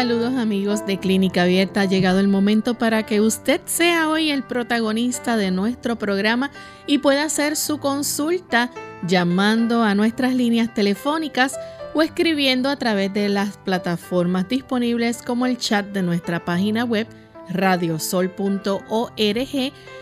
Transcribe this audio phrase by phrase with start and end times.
[0.00, 1.82] Saludos amigos de Clínica Abierta.
[1.82, 6.50] Ha llegado el momento para que usted sea hoy el protagonista de nuestro programa
[6.86, 8.70] y pueda hacer su consulta
[9.06, 11.60] llamando a nuestras líneas telefónicas
[11.92, 17.06] o escribiendo a través de las plataformas disponibles como el chat de nuestra página web
[17.50, 18.72] radiosol.org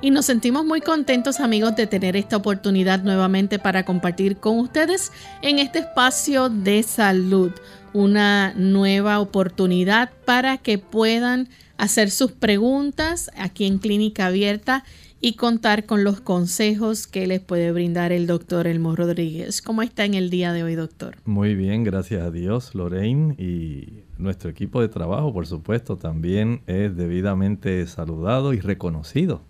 [0.00, 5.12] Y nos sentimos muy contentos amigos de tener esta oportunidad nuevamente para compartir con ustedes
[5.40, 7.52] en este espacio de salud
[7.94, 11.48] una nueva oportunidad para que puedan
[11.78, 14.84] hacer sus preguntas aquí en Clínica Abierta
[15.20, 19.62] y contar con los consejos que les puede brindar el doctor Elmo Rodríguez.
[19.62, 21.16] ¿Cómo está en el día de hoy, doctor?
[21.24, 23.34] Muy bien, gracias a Dios, Lorraine.
[23.38, 29.40] Y nuestro equipo de trabajo, por supuesto, también es debidamente saludado y reconocido.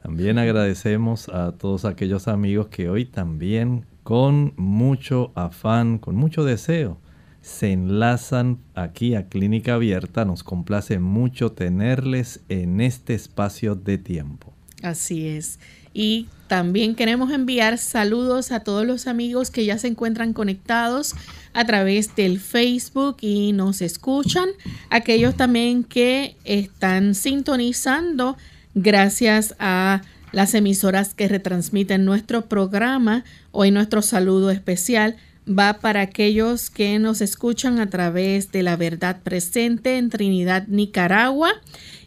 [0.00, 7.00] También agradecemos a todos aquellos amigos que hoy también, con mucho afán, con mucho deseo,
[7.48, 10.24] se enlazan aquí a Clínica Abierta.
[10.24, 14.52] Nos complace mucho tenerles en este espacio de tiempo.
[14.82, 15.58] Así es.
[15.94, 21.14] Y también queremos enviar saludos a todos los amigos que ya se encuentran conectados
[21.54, 24.48] a través del Facebook y nos escuchan.
[24.90, 28.36] Aquellos también que están sintonizando
[28.74, 33.24] gracias a las emisoras que retransmiten nuestro programa.
[33.50, 35.16] Hoy nuestro saludo especial
[35.48, 41.52] va para aquellos que nos escuchan a través de la verdad presente en Trinidad, Nicaragua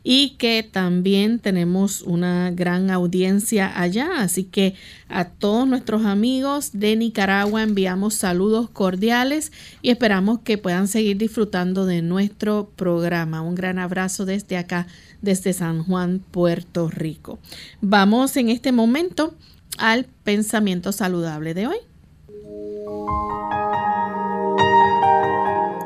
[0.04, 4.10] y que también tenemos una gran audiencia allá.
[4.18, 4.76] Así que
[5.10, 11.86] a todos nuestros amigos de Nicaragua enviamos saludos cordiales y esperamos que puedan seguir disfrutando
[11.86, 13.42] de nuestro programa.
[13.42, 14.88] Un gran abrazo desde acá,
[15.22, 17.40] desde San Juan, Puerto Rico.
[17.82, 19.36] Vamos en este momento
[19.78, 21.91] al pensamiento saludable de hoy.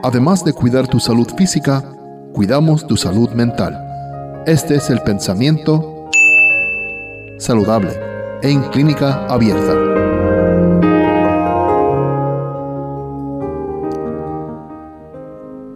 [0.03, 1.83] Además de cuidar tu salud física,
[2.31, 3.81] cuidamos tu salud mental.
[4.45, 6.09] Este es el pensamiento
[7.39, 7.91] saludable
[8.43, 9.73] en clínica abierta.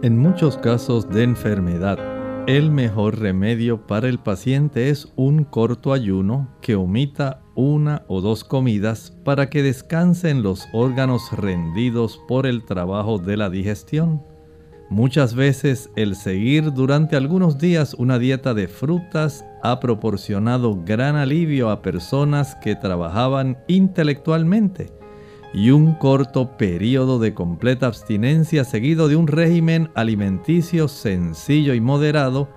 [0.02, 1.98] En muchos casos de enfermedad,
[2.46, 8.44] el mejor remedio para el paciente es un corto ayuno que omita una o dos
[8.44, 14.22] comidas para que descansen los órganos rendidos por el trabajo de la digestión.
[14.88, 21.70] Muchas veces el seguir durante algunos días una dieta de frutas ha proporcionado gran alivio
[21.70, 24.99] a personas que trabajaban intelectualmente
[25.52, 32.48] y un corto periodo de completa abstinencia seguido de un régimen alimenticio sencillo y moderado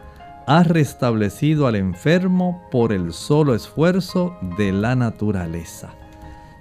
[0.45, 5.93] ha restablecido al enfermo por el solo esfuerzo de la naturaleza.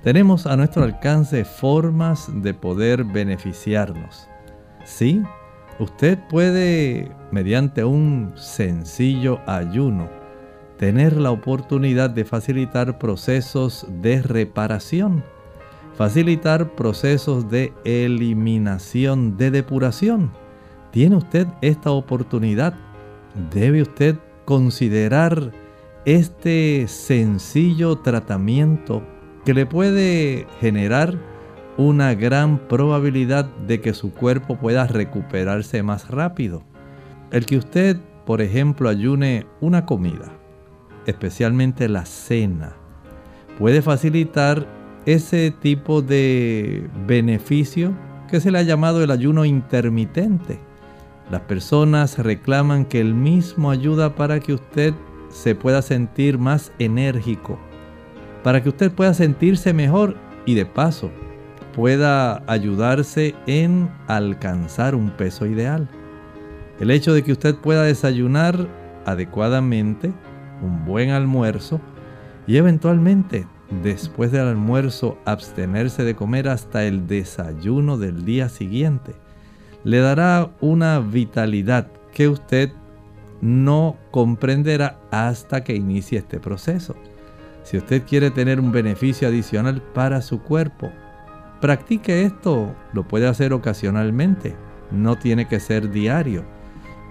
[0.03, 4.29] Tenemos a nuestro alcance formas de poder beneficiarnos.
[4.85, 5.23] Sí,
[5.79, 10.09] usted puede, mediante un sencillo ayuno,
[10.79, 15.25] tener la oportunidad de facilitar procesos de reparación,
[16.03, 20.33] facilitar procesos de eliminación, de depuración.
[20.91, 22.75] Tiene usted esta oportunidad
[23.55, 25.53] debe usted considerar
[26.05, 29.05] este sencillo tratamiento
[29.45, 31.17] que le puede generar
[31.77, 36.65] una gran probabilidad de que su cuerpo pueda recuperarse más rápido.
[37.31, 37.97] El que usted,
[38.27, 40.33] por ejemplo, ayune una comida,
[41.07, 42.73] especialmente la cena,
[43.57, 47.93] puede facilitar ese tipo de beneficio
[48.31, 50.59] que se le ha llamado el ayuno intermitente.
[51.31, 54.95] Las personas reclaman que el mismo ayuda para que usted
[55.29, 57.59] se pueda sentir más enérgico,
[58.43, 60.17] para que usted pueda sentirse mejor
[60.47, 61.11] y de paso
[61.73, 65.89] pueda ayudarse en alcanzar un peso ideal.
[66.81, 68.69] El hecho de que usted pueda desayunar
[69.07, 70.13] adecuadamente,
[70.63, 71.81] un buen almuerzo
[72.47, 73.47] y eventualmente
[73.83, 79.15] después del almuerzo abstenerse de comer hasta el desayuno del día siguiente,
[79.85, 82.73] le dará una vitalidad que usted
[83.41, 86.95] no comprenderá hasta que inicie este proceso.
[87.65, 90.91] Si usted quiere tener un beneficio adicional para su cuerpo,
[91.61, 94.57] practique esto, lo puede hacer ocasionalmente,
[94.91, 96.45] no tiene que ser diario.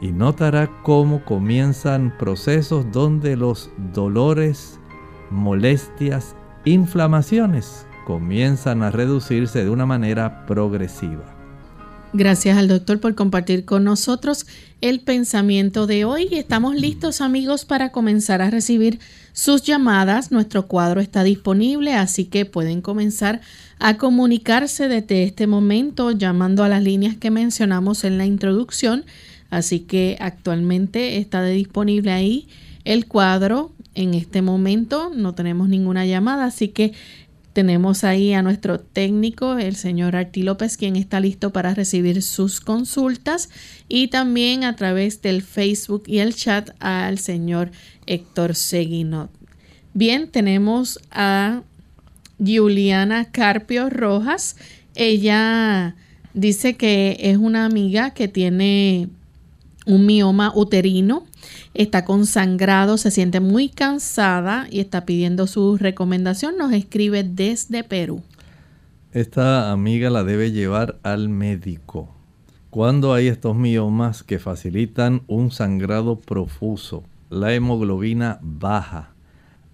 [0.01, 4.79] Y notará cómo comienzan procesos donde los dolores,
[5.29, 6.35] molestias,
[6.65, 11.23] inflamaciones comienzan a reducirse de una manera progresiva.
[12.13, 14.45] Gracias al doctor por compartir con nosotros
[14.81, 16.27] el pensamiento de hoy.
[16.33, 18.99] Estamos listos amigos para comenzar a recibir
[19.31, 20.29] sus llamadas.
[20.29, 23.39] Nuestro cuadro está disponible, así que pueden comenzar
[23.79, 29.05] a comunicarse desde este momento llamando a las líneas que mencionamos en la introducción.
[29.49, 32.49] Así que actualmente está disponible ahí
[32.85, 33.71] el cuadro.
[33.93, 36.93] En este momento no tenemos ninguna llamada, así que
[37.53, 42.61] tenemos ahí a nuestro técnico, el señor Arti López, quien está listo para recibir sus
[42.61, 43.49] consultas
[43.89, 47.71] y también a través del Facebook y el chat al señor
[48.05, 49.29] Héctor Seguinot.
[49.93, 51.63] Bien, tenemos a
[52.39, 54.55] Juliana Carpio Rojas.
[54.95, 55.95] Ella
[56.33, 59.09] dice que es una amiga que tiene
[59.85, 61.25] un mioma uterino
[61.73, 66.57] está con sangrado, se siente muy cansada y está pidiendo su recomendación.
[66.57, 68.21] Nos escribe desde Perú.
[69.11, 72.09] Esta amiga la debe llevar al médico.
[72.69, 79.11] Cuando hay estos miomas que facilitan un sangrado profuso, la hemoglobina baja,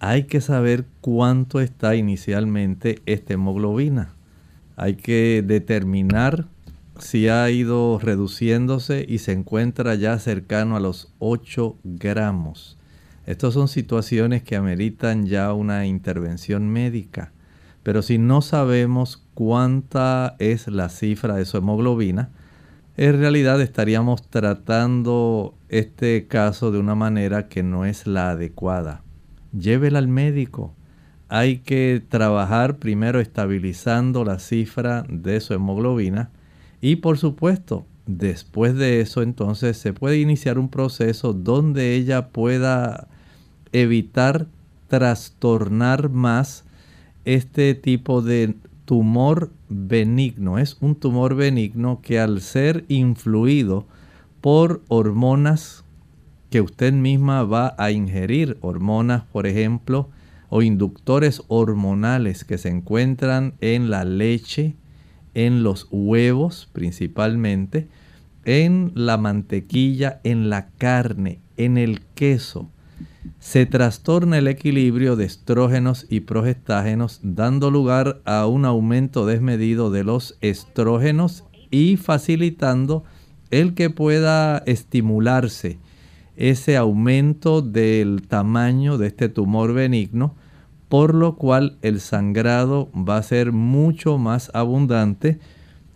[0.00, 4.14] hay que saber cuánto está inicialmente esta hemoglobina.
[4.76, 6.46] Hay que determinar
[6.98, 12.78] si ha ido reduciéndose y se encuentra ya cercano a los 8 gramos.
[13.26, 17.32] Estas son situaciones que ameritan ya una intervención médica.
[17.82, 22.30] Pero si no sabemos cuánta es la cifra de su hemoglobina,
[22.96, 29.02] en realidad estaríamos tratando este caso de una manera que no es la adecuada.
[29.52, 30.74] Llévela al médico.
[31.28, 36.30] Hay que trabajar primero estabilizando la cifra de su hemoglobina
[36.80, 43.08] y por supuesto, después de eso entonces se puede iniciar un proceso donde ella pueda
[43.72, 44.46] evitar
[44.88, 46.64] trastornar más
[47.24, 48.54] este tipo de
[48.84, 50.58] tumor benigno.
[50.58, 53.84] Es un tumor benigno que al ser influido
[54.40, 55.84] por hormonas
[56.50, 60.08] que usted misma va a ingerir, hormonas por ejemplo,
[60.48, 64.74] o inductores hormonales que se encuentran en la leche,
[65.38, 67.86] en los huevos principalmente,
[68.44, 72.68] en la mantequilla, en la carne, en el queso.
[73.38, 80.02] Se trastorna el equilibrio de estrógenos y progestágenos, dando lugar a un aumento desmedido de
[80.02, 83.04] los estrógenos y facilitando
[83.52, 85.78] el que pueda estimularse
[86.36, 90.34] ese aumento del tamaño de este tumor benigno
[90.88, 95.38] por lo cual el sangrado va a ser mucho más abundante.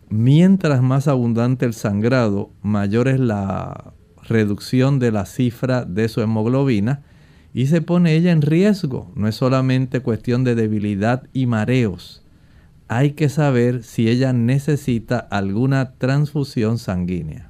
[0.08, 7.02] Mientras más abundante el sangrado, mayor es la reducción de la cifra de su hemoglobina
[7.54, 9.11] y se pone ella en riesgo.
[9.14, 12.22] No es solamente cuestión de debilidad y mareos.
[12.88, 17.49] Hay que saber si ella necesita alguna transfusión sanguínea.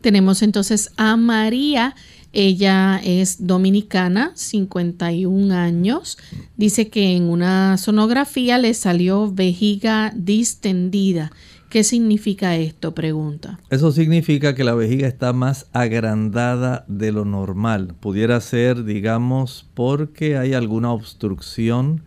[0.00, 1.94] Tenemos entonces a María
[2.32, 6.18] ella es dominicana, 51 años.
[6.56, 11.30] Dice que en una sonografía le salió vejiga distendida.
[11.68, 12.94] ¿Qué significa esto?
[12.94, 13.58] Pregunta.
[13.70, 17.94] Eso significa que la vejiga está más agrandada de lo normal.
[17.98, 22.02] Pudiera ser, digamos, porque hay alguna obstrucción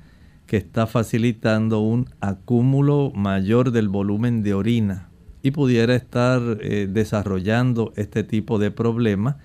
[0.45, 5.09] que está facilitando un acúmulo mayor del volumen de orina
[5.41, 9.37] y pudiera estar eh, desarrollando este tipo de problema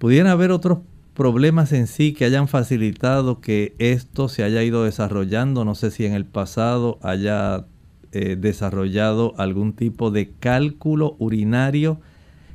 [0.00, 0.78] Pudieran haber otros
[1.12, 5.66] problemas en sí que hayan facilitado que esto se haya ido desarrollando.
[5.66, 7.66] No sé si en el pasado haya
[8.12, 12.00] eh, desarrollado algún tipo de cálculo urinario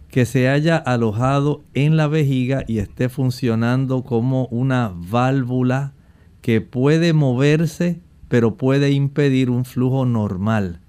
[0.10, 5.94] que se haya alojado en la vejiga y esté funcionando como una válvula
[6.42, 10.80] que puede moverse pero puede impedir un flujo normal.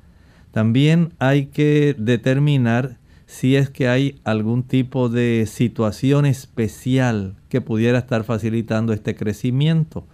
[0.53, 7.99] También hay que determinar si es que hay algún tipo de situación especial que pudiera
[7.99, 10.07] estar facilitando este crecimiento.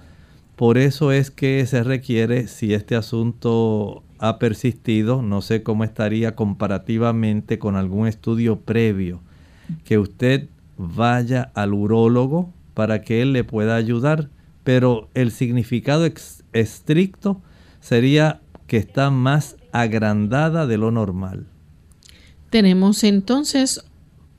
[0.57, 6.35] Por eso es que se requiere, si este asunto ha persistido, no sé cómo estaría
[6.35, 9.21] comparativamente con algún estudio previo,
[9.85, 14.29] que usted vaya al urólogo para que él le pueda ayudar,
[14.65, 16.09] pero el significado
[16.53, 17.41] estricto
[17.81, 21.47] sería que está más agrandada de lo normal.
[22.53, 23.81] Tenemos entonces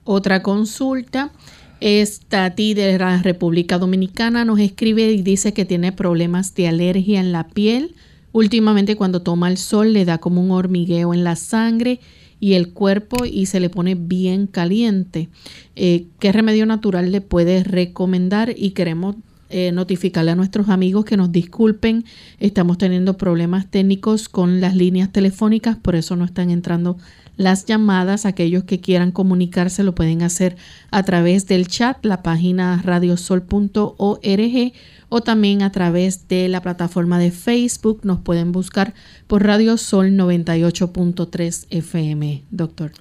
[0.03, 1.31] otra consulta.
[1.79, 7.19] Esta ti de la República Dominicana nos escribe y dice que tiene problemas de alergia
[7.19, 7.95] en la piel.
[8.31, 12.01] Últimamente cuando toma el sol le da como un hormigueo en la sangre
[12.39, 15.29] y el cuerpo y se le pone bien caliente.
[15.75, 18.53] Eh, ¿Qué remedio natural le puede recomendar?
[18.55, 19.15] Y queremos
[19.55, 22.05] eh, notificarle a nuestros amigos que nos disculpen.
[22.39, 26.97] Estamos teniendo problemas técnicos con las líneas telefónicas, por eso no están entrando
[27.37, 28.25] las llamadas.
[28.25, 30.57] Aquellos que quieran comunicarse lo pueden hacer
[30.89, 34.73] a través del chat, la página radiosol.org
[35.09, 37.99] o también a través de la plataforma de Facebook.
[38.01, 38.95] Nos pueden buscar
[39.27, 42.91] por Radio Sol 98.3 FM, doctor.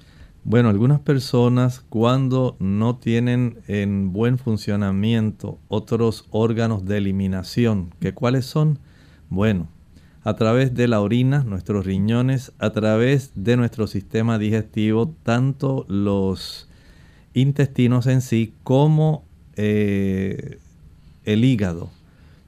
[0.45, 8.45] Bueno, algunas personas cuando no tienen en buen funcionamiento otros órganos de eliminación, ¿que cuáles
[8.45, 8.77] son?
[9.29, 9.69] Bueno,
[10.25, 16.67] a través de la orina, nuestros riñones, a través de nuestro sistema digestivo, tanto los
[17.33, 19.23] intestinos en sí como
[19.55, 20.59] eh,
[21.23, 21.89] el hígado.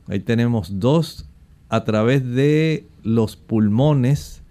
[0.08, 1.28] Ahí tenemos dos
[1.70, 4.42] a través de los pulmones,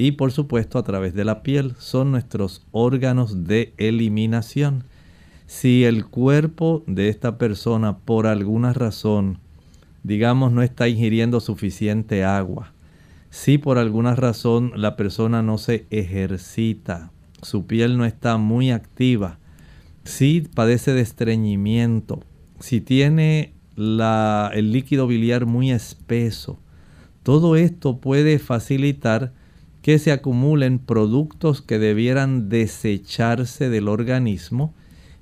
[0.00, 4.84] y por supuesto a través de la piel son nuestros órganos de eliminación.
[5.46, 9.40] Si el cuerpo de esta persona por alguna razón,
[10.02, 12.72] digamos, no está ingiriendo suficiente agua,
[13.28, 17.10] si por alguna razón la persona no se ejercita,
[17.42, 19.38] su piel no está muy activa,
[20.04, 22.24] si padece de estreñimiento,
[22.58, 26.58] si tiene el líquido biliar muy espeso,
[27.22, 29.34] todo esto puede facilitar
[29.82, 34.74] que se acumulen productos que debieran desecharse del organismo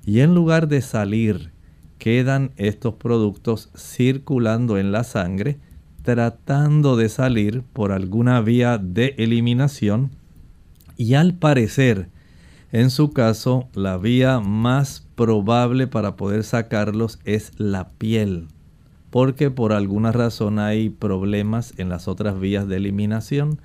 [0.05, 1.51] y en lugar de salir
[1.97, 5.59] quedan estos productos circulando en la sangre
[6.03, 10.11] tratando de salir por alguna vía de eliminación
[10.97, 12.09] y al parecer
[12.71, 18.47] en su caso la vía más probable para poder sacarlos es la piel
[19.09, 23.59] porque por alguna razón hay problemas en las otras vías de eliminación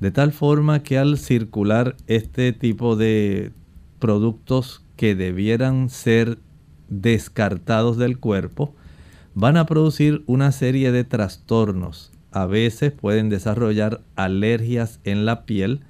[0.00, 3.52] de tal forma que al circular este tipo de
[3.98, 6.38] productos que debieran ser
[6.88, 8.74] descartados del cuerpo,
[9.34, 12.12] van a producir una serie de trastornos.
[12.32, 15.80] A veces pueden desarrollar alergias en la piel,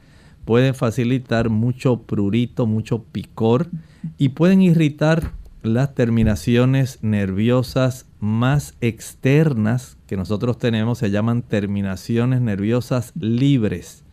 [0.44, 3.68] pueden facilitar mucho prurito, mucho picor
[4.18, 13.12] y pueden irritar las terminaciones nerviosas más externas que nosotros tenemos se llaman terminaciones nerviosas
[13.18, 14.04] libres.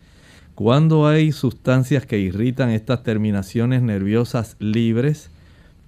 [0.55, 5.29] Cuando hay sustancias que irritan estas terminaciones nerviosas libres,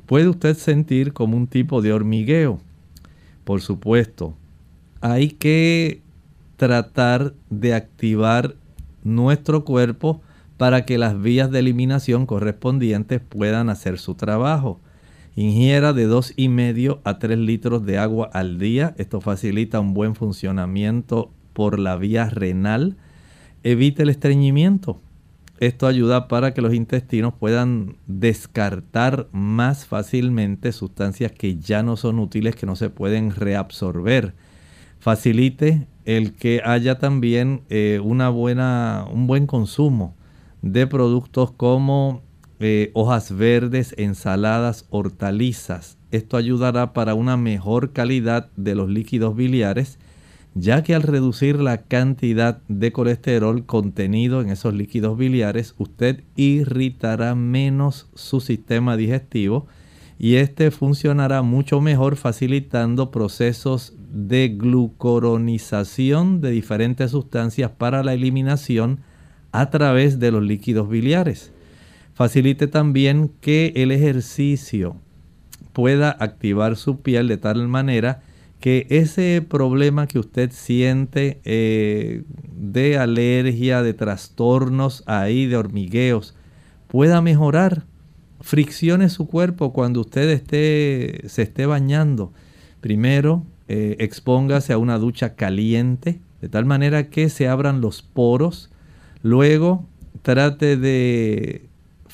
[0.05, 2.59] puede usted sentir como un tipo de hormigueo.
[3.43, 4.35] Por supuesto,
[5.01, 6.01] hay que
[6.55, 8.55] tratar de activar
[9.03, 10.21] nuestro cuerpo
[10.57, 14.79] para que las vías de eliminación correspondientes puedan hacer su trabajo.
[15.39, 18.93] Ingiera de 2,5 a 3 litros de agua al día.
[18.97, 22.97] Esto facilita un buen funcionamiento por la vía renal.
[23.63, 24.99] Evite el estreñimiento.
[25.61, 32.19] Esto ayuda para que los intestinos puedan descartar más fácilmente sustancias que ya no son
[32.19, 34.33] útiles, que no se pueden reabsorber.
[34.99, 40.17] Facilite el que haya también eh, una buena, un buen consumo
[40.61, 42.23] de productos como
[42.59, 45.97] eh, hojas verdes, ensaladas, hortalizas.
[46.11, 49.97] Esto ayudará para una mejor calidad de los líquidos biliares,
[50.55, 57.33] ya que al reducir la cantidad de colesterol contenido en esos líquidos biliares, usted irritará
[57.33, 59.67] menos su sistema digestivo
[60.17, 68.99] y este funcionará mucho mejor facilitando procesos de glucoronización de diferentes sustancias para la eliminación
[69.53, 71.53] a través de los líquidos biliares
[72.19, 74.97] facilite también que el ejercicio
[75.71, 78.23] pueda activar su piel de tal manera
[78.59, 86.35] que ese problema que usted siente eh, de alergia, de trastornos ahí, de hormigueos,
[86.89, 87.85] pueda mejorar.
[88.41, 92.33] friccione su cuerpo cuando usted esté, se esté bañando.
[92.81, 98.69] Primero, eh, expóngase a una ducha caliente, de tal manera que se abran los poros.
[99.23, 99.85] Luego,
[100.21, 101.68] trate de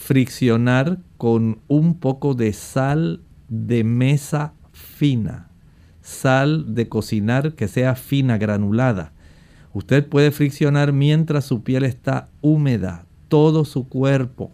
[0.05, 5.49] friccionar con un poco de sal de mesa fina,
[6.03, 9.13] sal de cocinar que sea fina, granulada.
[9.73, 14.51] Usted puede friccionar mientras su piel está húmeda, todo su cuerpo.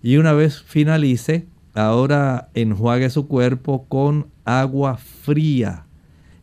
[0.00, 5.86] Y una vez finalice, ahora enjuague su cuerpo con agua fría.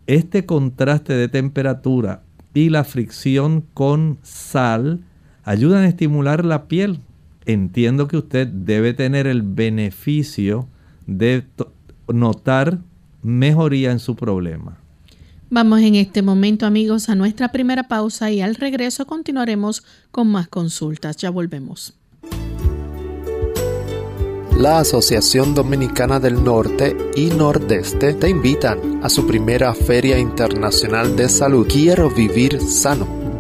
[0.08, 5.06] Este contraste de temperatura y la fricción con sal
[5.46, 7.00] ayudan a estimular la piel.
[7.46, 10.68] Entiendo que usted debe tener el beneficio
[11.08, 11.44] de
[12.08, 12.80] notar
[13.22, 14.78] mejoría en su problema.
[15.50, 20.48] Vamos en este momento amigos a nuestra primera pausa y al regreso continuaremos con más
[20.48, 21.18] consultas.
[21.18, 21.94] Ya volvemos.
[24.58, 31.28] La Asociación Dominicana del Norte y Nordeste te invitan a su primera Feria Internacional de
[31.28, 33.21] Salud Quiero Vivir Sano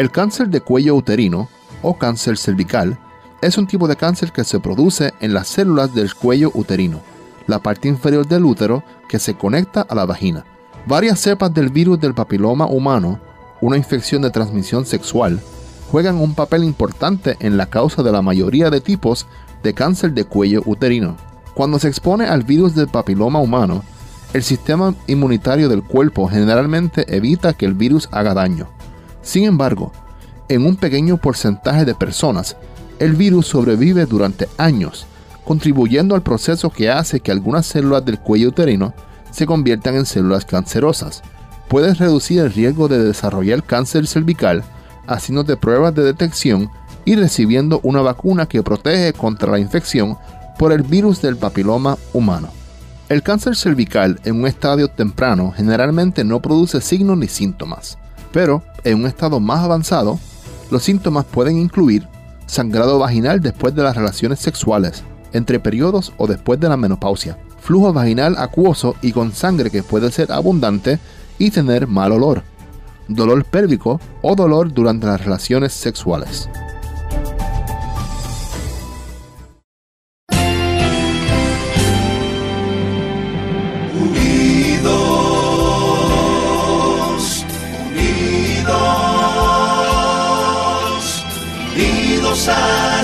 [0.00, 1.50] El cáncer de cuello uterino
[1.82, 2.98] o cáncer cervical
[3.42, 7.02] es un tipo de cáncer que se produce en las células del cuello uterino,
[7.46, 10.46] la parte inferior del útero que se conecta a la vagina.
[10.86, 13.20] Varias cepas del virus del papiloma humano,
[13.60, 15.38] una infección de transmisión sexual,
[15.90, 19.26] juegan un papel importante en la causa de la mayoría de tipos
[19.62, 21.18] de cáncer de cuello uterino.
[21.52, 23.84] Cuando se expone al virus del papiloma humano,
[24.32, 28.66] el sistema inmunitario del cuerpo generalmente evita que el virus haga daño.
[29.22, 29.92] Sin embargo,
[30.48, 32.56] en un pequeño porcentaje de personas,
[32.98, 35.06] el virus sobrevive durante años,
[35.44, 38.94] contribuyendo al proceso que hace que algunas células del cuello uterino
[39.30, 41.22] se conviertan en células cancerosas.
[41.68, 44.64] Puedes reducir el riesgo de desarrollar cáncer cervical
[45.06, 46.70] haciéndote pruebas de detección
[47.04, 50.16] y recibiendo una vacuna que protege contra la infección
[50.58, 52.48] por el virus del papiloma humano.
[53.08, 57.98] El cáncer cervical en un estadio temprano generalmente no produce signos ni síntomas.
[58.32, 60.18] Pero en un estado más avanzado,
[60.70, 62.06] los síntomas pueden incluir
[62.46, 67.92] sangrado vaginal después de las relaciones sexuales, entre periodos o después de la menopausia, flujo
[67.92, 70.98] vaginal acuoso y con sangre que puede ser abundante
[71.38, 72.42] y tener mal olor,
[73.08, 76.48] dolor pélvico o dolor durante las relaciones sexuales.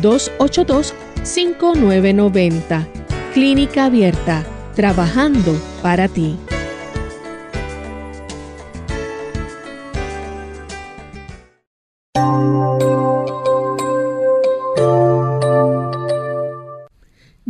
[0.00, 2.86] 282-5990.
[3.34, 6.36] Clínica Abierta, trabajando para ti.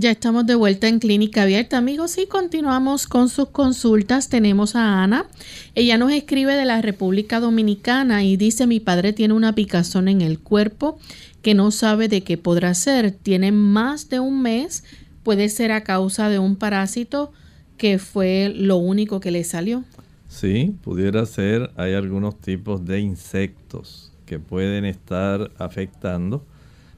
[0.02, 4.28] Ya estamos de vuelta en Clínica Abierta, amigos, y continuamos con sus consultas.
[4.28, 5.28] Tenemos a Ana.
[5.76, 10.20] Ella nos escribe de la República Dominicana y dice, mi padre tiene una picazón en
[10.20, 10.98] el cuerpo
[11.42, 13.11] que no sabe de qué podrá ser.
[13.11, 14.85] Tiene más de un mes,
[15.22, 17.33] puede ser a causa de un parásito
[17.76, 19.85] que fue lo único que le salió.
[20.28, 21.70] Sí, pudiera ser.
[21.76, 26.44] Hay algunos tipos de insectos que pueden estar afectando.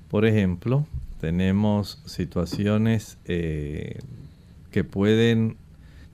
[0.08, 0.86] Por ejemplo,
[1.20, 3.98] tenemos situaciones eh,
[4.70, 5.56] que pueden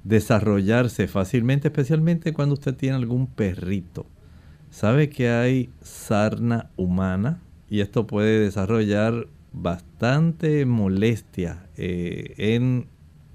[0.05, 4.07] desarrollarse fácilmente, especialmente cuando usted tiene algún perrito.
[4.71, 7.41] Sabe que hay sarna humana
[7.71, 12.87] y esto puede desarrollar bastante molestia eh, en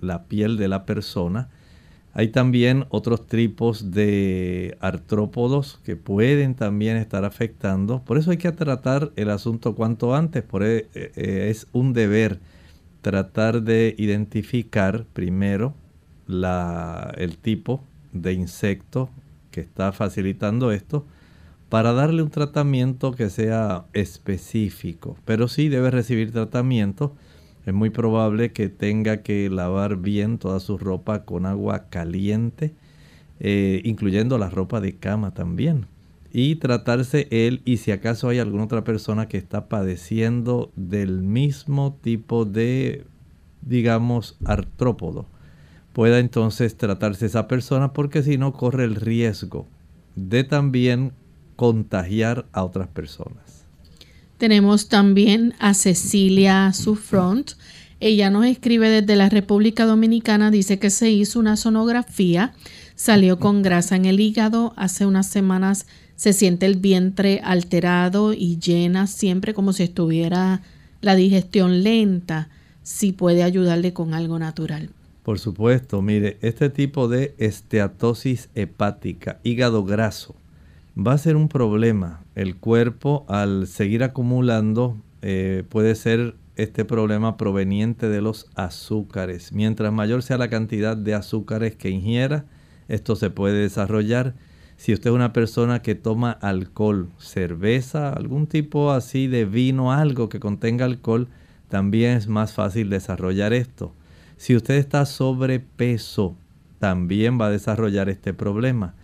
[0.01, 1.49] la piel de la persona
[2.17, 8.05] hay también otros tipos de artrópodos que pueden también estar afectando.
[8.05, 10.41] Por eso hay que tratar el asunto cuanto antes.
[10.41, 12.39] Por e, e, e, es un deber
[13.01, 15.73] tratar de identificar primero
[17.17, 19.09] el tipo de insecto
[19.51, 21.05] que está facilitando esto
[21.69, 25.17] para darle un tratamiento que sea específico.
[25.25, 27.15] Pero sí debe recibir tratamiento
[27.65, 32.75] es muy probable que tenga que lavar bien toda su ropa con agua caliente,
[33.39, 35.87] eh, incluyendo la ropa de cama también.
[36.31, 41.97] Y tratarse él y si acaso hay alguna otra persona que está padeciendo del mismo
[42.01, 43.05] tipo de,
[43.61, 45.25] digamos, artrópodo,
[45.93, 49.65] pueda entonces tratarse esa persona porque si no corre el riesgo
[50.15, 51.13] de también
[51.55, 53.65] contagiar a otras personas.
[54.37, 57.51] Tenemos también a Cecilia Sufront.
[57.99, 62.53] Ella nos escribe desde la República Dominicana, dice que se hizo una sonografía,
[62.95, 68.57] salió con grasa en el hígado, hace unas semanas se siente el vientre alterado y
[68.59, 70.61] llena, siempre como si estuviera
[71.01, 72.49] la digestión lenta,
[72.83, 74.89] si puede ayudarle con algo natural.
[75.23, 80.35] Por supuesto, mire, este tipo de esteatosis hepática, hígado graso,
[80.95, 82.23] va a ser un problema.
[82.35, 89.51] El cuerpo al seguir acumulando eh, puede ser este problema proveniente de los azúcares.
[89.51, 92.45] Mientras mayor sea la cantidad de azúcares que ingiera,
[92.87, 94.35] esto se puede desarrollar.
[94.77, 100.29] Si usted es una persona que toma alcohol, cerveza, algún tipo así de vino, algo
[100.29, 101.27] que contenga alcohol,
[101.67, 103.93] también es más fácil desarrollar esto.
[104.37, 106.37] Si usted está sobrepeso,
[106.79, 108.95] también va a desarrollar este problema.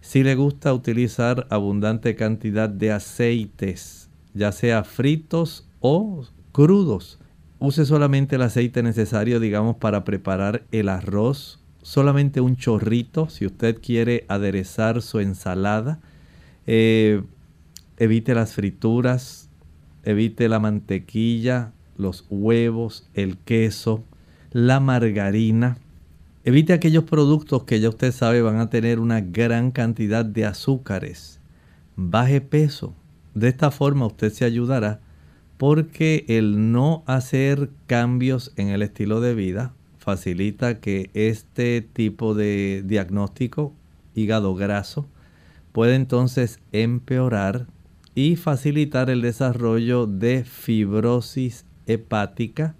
[0.00, 7.18] Si le gusta utilizar abundante cantidad de aceites, ya sea fritos o crudos,
[7.58, 11.60] use solamente el aceite necesario, digamos, para preparar el arroz.
[11.82, 16.00] Solamente un chorrito si usted quiere aderezar su ensalada.
[16.66, 17.22] Eh,
[17.98, 19.50] evite las frituras,
[20.04, 24.04] evite la mantequilla, los huevos, el queso,
[24.50, 25.78] la margarina.
[26.42, 31.38] Evite aquellos productos que ya usted sabe van a tener una gran cantidad de azúcares.
[31.96, 32.94] Baje peso.
[33.34, 35.00] De esta forma usted se ayudará
[35.58, 42.82] porque el no hacer cambios en el estilo de vida facilita que este tipo de
[42.86, 43.74] diagnóstico,
[44.14, 45.06] hígado graso,
[45.72, 47.66] puede entonces empeorar
[48.14, 52.76] y facilitar el desarrollo de fibrosis hepática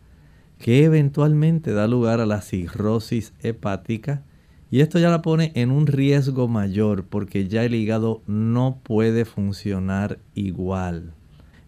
[0.60, 4.22] que eventualmente da lugar a la cirrosis hepática
[4.70, 9.24] y esto ya la pone en un riesgo mayor porque ya el hígado no puede
[9.24, 11.14] funcionar igual.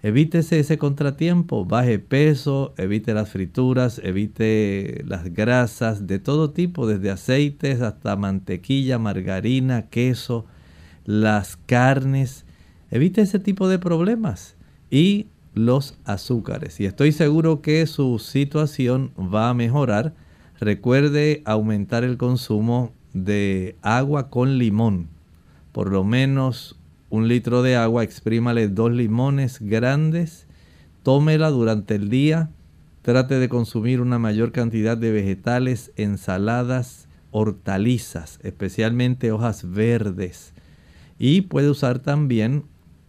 [0.05, 7.11] Evítese ese contratiempo, baje peso, evite las frituras, evite las grasas de todo tipo, desde
[7.11, 10.45] aceites hasta mantequilla, margarina, queso,
[11.05, 12.45] las carnes.
[12.91, 14.57] Evite ese tipo de problemas
[14.91, 16.81] y los azúcares.
[16.81, 20.15] Y estoy seguro que su situación va a mejorar.
[20.61, 25.09] Recuerde aumentar el consumo de agua con limón.
[25.73, 26.79] Por lo menos
[27.11, 30.47] un litro de agua, exprímale dos limones grandes,
[31.03, 32.51] tómela durante el día,
[33.03, 40.55] trate de consumir una mayor cantidad de vegetales, ensaladas, hortalizas, especialmente hojas verdes.
[41.19, 42.65] Y puede usar también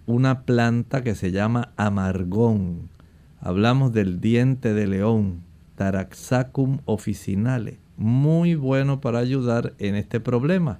[0.05, 2.89] una planta que se llama amargón.
[3.39, 5.43] Hablamos del diente de león,
[5.75, 10.79] Taraxacum officinale, muy bueno para ayudar en este problema.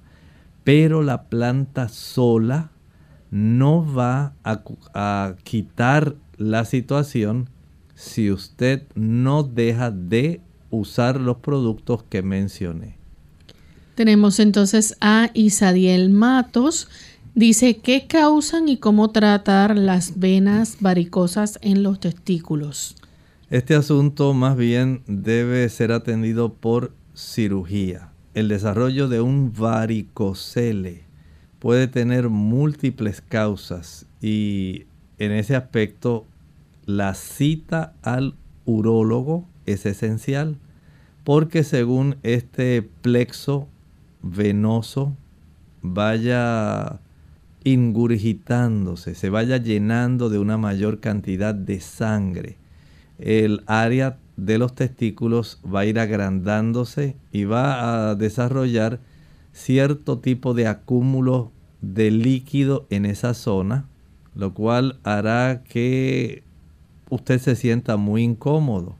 [0.62, 2.70] Pero la planta sola
[3.30, 4.62] no va a,
[4.94, 7.48] a quitar la situación
[7.94, 12.96] si usted no deja de usar los productos que mencioné.
[13.94, 16.88] Tenemos entonces a Isadiel Matos
[17.36, 22.94] Dice, ¿qué causan y cómo tratar las venas varicosas en los testículos?
[23.50, 28.12] Este asunto más bien debe ser atendido por cirugía.
[28.34, 31.02] El desarrollo de un varicocele
[31.58, 34.84] puede tener múltiples causas y
[35.18, 36.26] en ese aspecto
[36.86, 40.56] la cita al urólogo es esencial
[41.24, 43.66] porque según este plexo
[44.22, 45.16] venoso
[45.82, 47.00] vaya
[47.64, 52.56] ingurgitándose, se vaya llenando de una mayor cantidad de sangre,
[53.18, 59.00] el área de los testículos va a ir agrandándose y va a desarrollar
[59.52, 63.86] cierto tipo de acúmulo de líquido en esa zona,
[64.34, 66.42] lo cual hará que
[67.10, 68.96] usted se sienta muy incómodo.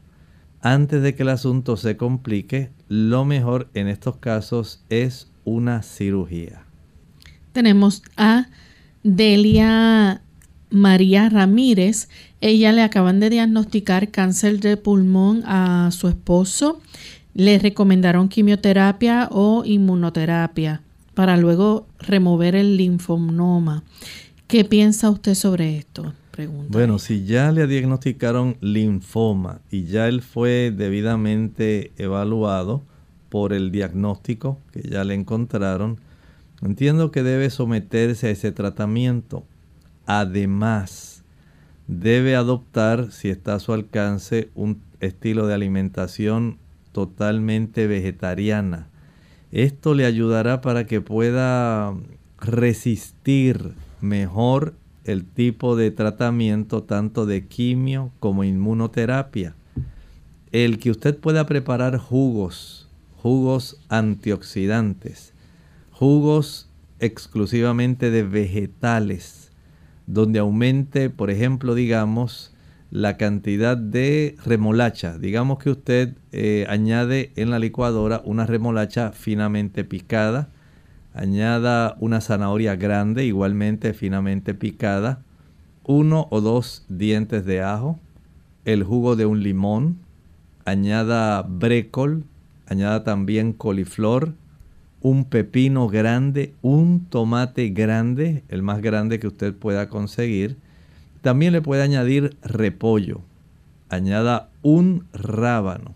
[0.61, 6.64] Antes de que el asunto se complique, lo mejor en estos casos es una cirugía.
[7.55, 8.47] Tenemos a
[9.01, 10.21] Delia
[10.69, 12.09] María Ramírez.
[12.41, 16.81] Ella le acaban de diagnosticar cáncer de pulmón a su esposo.
[17.33, 20.81] Le recomendaron quimioterapia o inmunoterapia
[21.13, 23.85] para luego remover el linfonoma.
[24.47, 26.13] ¿Qué piensa usted sobre esto?
[26.67, 32.83] Bueno, si ya le diagnosticaron linfoma y ya él fue debidamente evaluado
[33.29, 36.01] por el diagnóstico que ya le encontraron,
[36.61, 39.45] entiendo que debe someterse a ese tratamiento.
[40.05, 41.23] Además,
[41.87, 46.57] debe adoptar, si está a su alcance, un estilo de alimentación
[46.91, 48.87] totalmente vegetariana.
[49.51, 51.93] Esto le ayudará para que pueda
[52.39, 59.55] resistir mejor el tipo de tratamiento tanto de quimio como inmunoterapia.
[60.51, 65.34] El que usted pueda preparar jugos, jugos antioxidantes,
[65.97, 69.51] jugos exclusivamente de vegetales,
[70.07, 72.53] donde aumente, por ejemplo, digamos,
[72.91, 75.17] la cantidad de remolacha.
[75.17, 80.49] Digamos que usted eh, añade en la licuadora una remolacha finamente picada,
[81.15, 85.21] Añada una zanahoria grande, igualmente finamente picada,
[85.85, 87.97] uno o dos dientes de ajo,
[88.65, 89.99] el jugo de un limón,
[90.65, 92.25] añada brécol,
[92.67, 94.33] añada también coliflor,
[95.05, 100.57] un pepino grande, un tomate grande, el más grande que usted pueda conseguir.
[101.21, 103.21] También le puede añadir repollo.
[103.87, 105.93] Añada un rábano.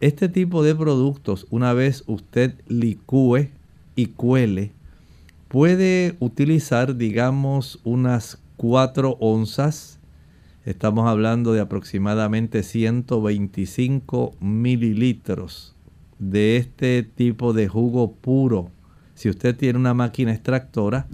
[0.00, 3.48] Este tipo de productos, una vez usted licúe
[3.96, 4.70] y cuele,
[5.48, 9.98] puede utilizar, digamos, unas 4 onzas.
[10.64, 15.75] Estamos hablando de aproximadamente 125 mililitros
[16.18, 18.70] de este tipo de jugo puro.
[19.14, 21.06] Si usted tiene una máquina extractora,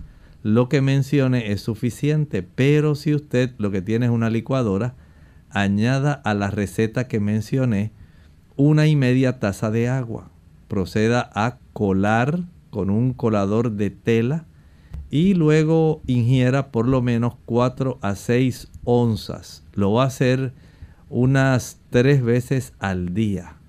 [0.43, 4.95] lo que mencione es suficiente, pero si usted lo que tiene es una licuadora,
[5.51, 7.93] añada a la receta que mencioné
[8.57, 10.31] una y media taza de agua.
[10.69, 14.47] Proceda a colar con un colador de tela
[15.11, 19.63] y luego ingiera por lo menos 4 a 6 onzas.
[19.75, 20.55] Lo va a hacer
[21.09, 23.62] unas 3 veces al día.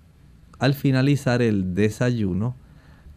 [0.63, 2.55] Al finalizar el desayuno,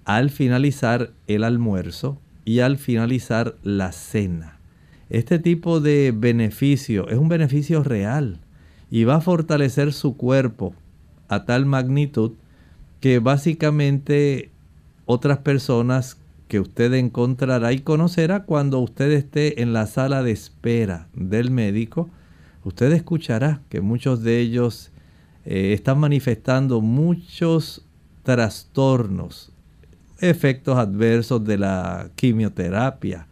[0.05, 4.59] al finalizar el almuerzo y al finalizar la cena.
[5.11, 8.41] Este tipo de beneficio es un beneficio real
[8.91, 10.75] y va a fortalecer su cuerpo
[11.29, 12.33] a tal magnitud
[12.99, 14.51] que básicamente
[15.05, 21.07] otras personas que usted encontrará y conocerá cuando usted esté en la sala de espera
[21.15, 22.11] del médico.
[22.65, 24.91] Usted escuchará que muchos de ellos
[25.47, 27.87] eh, están manifestando muchos
[28.23, 29.53] trastornos,
[30.21, 33.27] efectos adversos de la quimioterapia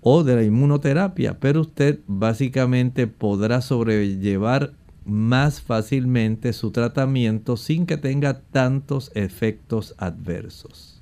[0.00, 4.72] o de la inmunoterapia, pero usted básicamente podrá sobrellevar
[5.04, 11.00] más fácilmente su tratamiento sin que tenga tantos efectos adversos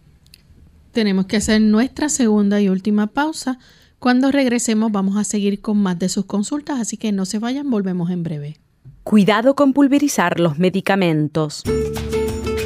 [0.98, 3.60] tenemos que hacer nuestra segunda y última pausa.
[4.00, 7.70] Cuando regresemos vamos a seguir con más de sus consultas, así que no se vayan,
[7.70, 8.56] volvemos en breve.
[9.08, 11.62] Cuidado con pulverizar los medicamentos.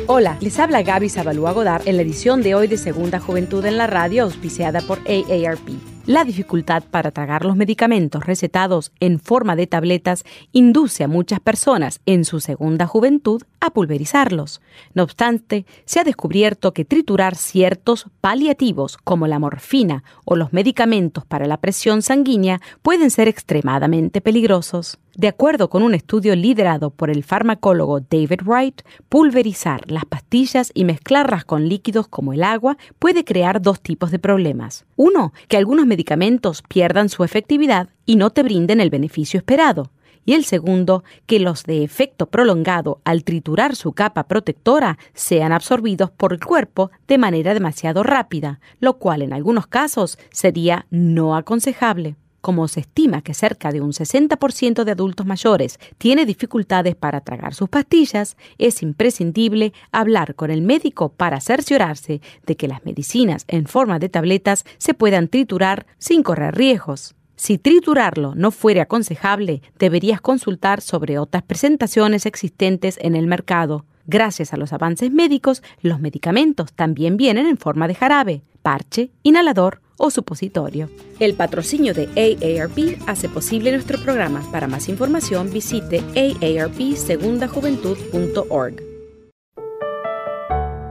[0.09, 3.79] Hola, les habla Gaby Zabalúa Godard en la edición de hoy de Segunda Juventud en
[3.79, 5.69] la Radio, auspiciada por AARP.
[6.05, 12.01] La dificultad para tragar los medicamentos recetados en forma de tabletas induce a muchas personas
[12.07, 14.61] en su segunda juventud a pulverizarlos.
[14.95, 21.25] No obstante, se ha descubierto que triturar ciertos paliativos como la morfina o los medicamentos
[21.25, 24.99] para la presión sanguínea pueden ser extremadamente peligrosos.
[25.15, 30.85] De acuerdo con un estudio liderado por el farmacólogo David Wright, pulverizar las pastillas y
[30.85, 34.87] mezclarlas con líquidos como el agua puede crear dos tipos de problemas.
[34.97, 39.91] Uno, que algunos medicamentos pierdan su efectividad y no te brinden el beneficio esperado.
[40.25, 46.11] Y el segundo, que los de efecto prolongado al triturar su capa protectora sean absorbidos
[46.11, 52.17] por el cuerpo de manera demasiado rápida, lo cual en algunos casos sería no aconsejable.
[52.43, 57.55] Como se estima que cerca de un 60% de adultos mayores tiene dificultades para tragar
[57.55, 63.67] sus pastillas, es imprescindible hablar con el médico para cerciorarse de que las medicinas en
[63.67, 67.15] forma de tabletas se puedan triturar sin correr riesgos.
[67.37, 73.85] Si triturarlo no fuere aconsejable, deberías consultar sobre otras presentaciones existentes en el mercado.
[74.07, 79.82] Gracias a los avances médicos, los medicamentos también vienen en forma de jarabe, parche, inhalador
[80.03, 80.91] o supositorio.
[81.21, 84.43] El patrocinio de AARP hace posible nuestro programa.
[84.51, 88.83] Para más información visite aarpsegundajuventud.org.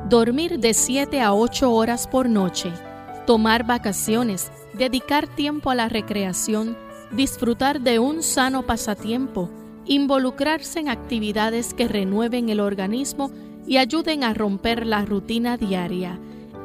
[0.10, 2.72] Dormir de 7 a 8 horas por noche,
[3.28, 6.78] tomar vacaciones, dedicar tiempo a la recreación,
[7.12, 9.50] disfrutar de un sano pasatiempo,
[9.86, 13.30] involucrarse en actividades que renueven el organismo
[13.68, 16.18] y ayuden a romper la rutina diaria.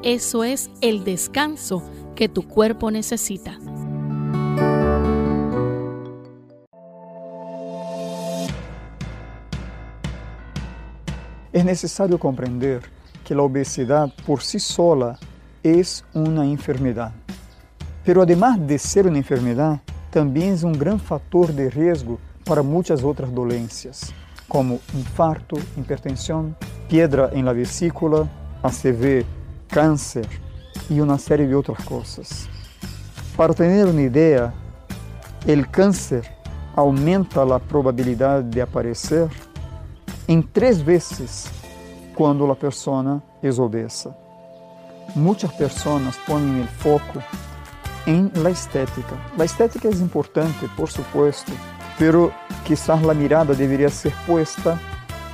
[0.05, 1.83] Eso es el descanso
[2.17, 3.59] que tu cuerpo necesita.
[11.53, 12.83] Es necesario comprender
[13.25, 15.19] que la obesidad por sí sola
[15.63, 17.13] es una enfermedad.
[18.05, 23.03] Pero además de ser una enfermedad, también es un gran factor de riesgo para muchas
[23.05, 24.13] otras dolencias,
[24.49, 26.57] como infarto, hipertensión,
[26.89, 28.29] piedra en la vesícula,
[28.63, 29.25] ACV,
[29.69, 30.46] cáncer
[30.89, 32.49] y una serie de otras cosas.
[33.37, 34.53] Para tener una idea,
[35.47, 36.25] el cáncer
[36.75, 39.29] aumenta la probabilidad de aparecer
[40.27, 41.49] en tres veces
[42.15, 44.17] cuando la persona es obesa.
[45.15, 47.23] Muchas personas ponen el foco
[48.07, 49.17] en la estética.
[49.37, 51.53] La estética es importante, por supuesto,
[51.99, 52.33] pero
[52.65, 54.81] quizás la mirada debería ser puesta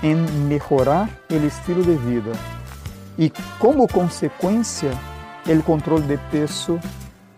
[0.02, 2.32] en mejorar el estilo de vida
[3.16, 4.90] y como consecuencia
[5.46, 6.78] el control de peso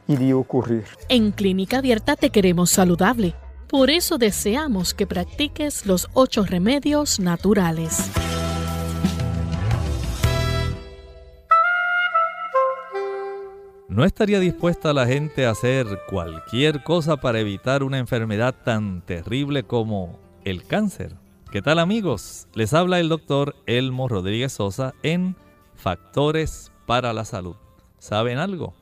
[0.07, 0.85] iría a ocurrir.
[1.09, 3.35] En Clínica Abierta te queremos saludable.
[3.69, 8.11] Por eso deseamos que practiques los ocho remedios naturales.
[13.89, 19.63] ¿No estaría dispuesta la gente a hacer cualquier cosa para evitar una enfermedad tan terrible
[19.63, 21.17] como el cáncer?
[21.53, 22.49] ¿Qué tal amigos?
[22.55, 25.37] Les habla el doctor Elmo Rodríguez Sosa en
[25.77, 27.55] Factores para la Salud.
[28.05, 28.75] ¿Saben algo?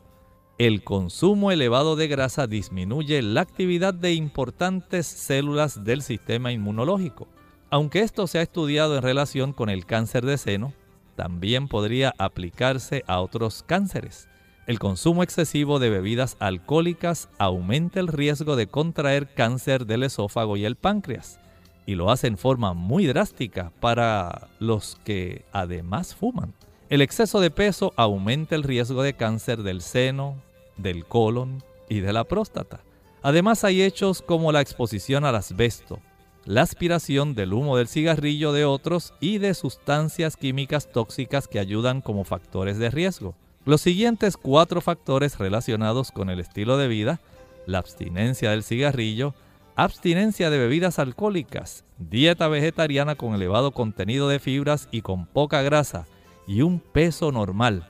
[0.59, 7.29] El consumo elevado de grasa disminuye la actividad de importantes células del sistema inmunológico.
[7.71, 10.73] Aunque esto se ha estudiado en relación con el cáncer de seno,
[11.15, 14.29] también podría aplicarse a otros cánceres.
[14.67, 20.65] El consumo excesivo de bebidas alcohólicas aumenta el riesgo de contraer cáncer del esófago y
[20.65, 21.39] el páncreas,
[21.87, 26.55] y lo hace en forma muy drástica para los que además fuman.
[26.92, 30.37] El exceso de peso aumenta el riesgo de cáncer del seno,
[30.76, 32.81] del colon y de la próstata.
[33.22, 36.00] Además hay hechos como la exposición al asbesto,
[36.44, 42.02] la aspiración del humo del cigarrillo de otros y de sustancias químicas tóxicas que ayudan
[42.02, 43.35] como factores de riesgo.
[43.64, 47.20] Los siguientes cuatro factores relacionados con el estilo de vida,
[47.64, 49.35] la abstinencia del cigarrillo,
[49.76, 56.07] abstinencia de bebidas alcohólicas, dieta vegetariana con elevado contenido de fibras y con poca grasa,
[56.53, 57.88] y un peso normal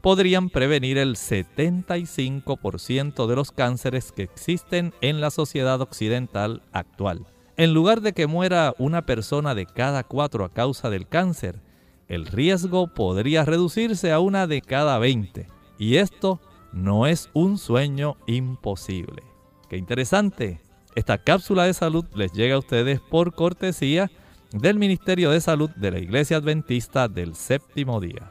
[0.00, 7.26] podrían prevenir el 75% de los cánceres que existen en la sociedad occidental actual.
[7.56, 11.60] En lugar de que muera una persona de cada cuatro a causa del cáncer,
[12.06, 15.48] el riesgo podría reducirse a una de cada 20.
[15.78, 16.40] Y esto
[16.72, 19.24] no es un sueño imposible.
[19.68, 20.60] Qué interesante.
[20.94, 24.08] Esta cápsula de salud les llega a ustedes por cortesía
[24.54, 28.30] del Ministerio de Salud de la Iglesia Adventista del Séptimo Día.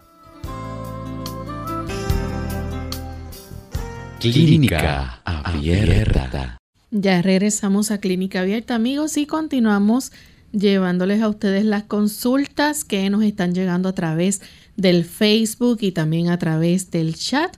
[4.22, 6.58] Clínica Abierta.
[6.92, 10.14] Ya regresamos a Clínica Abierta, amigos, y continuamos
[10.54, 14.42] llevándoles a ustedes las consultas que nos están llegando a través
[14.78, 17.58] del Facebook y también a través del chat.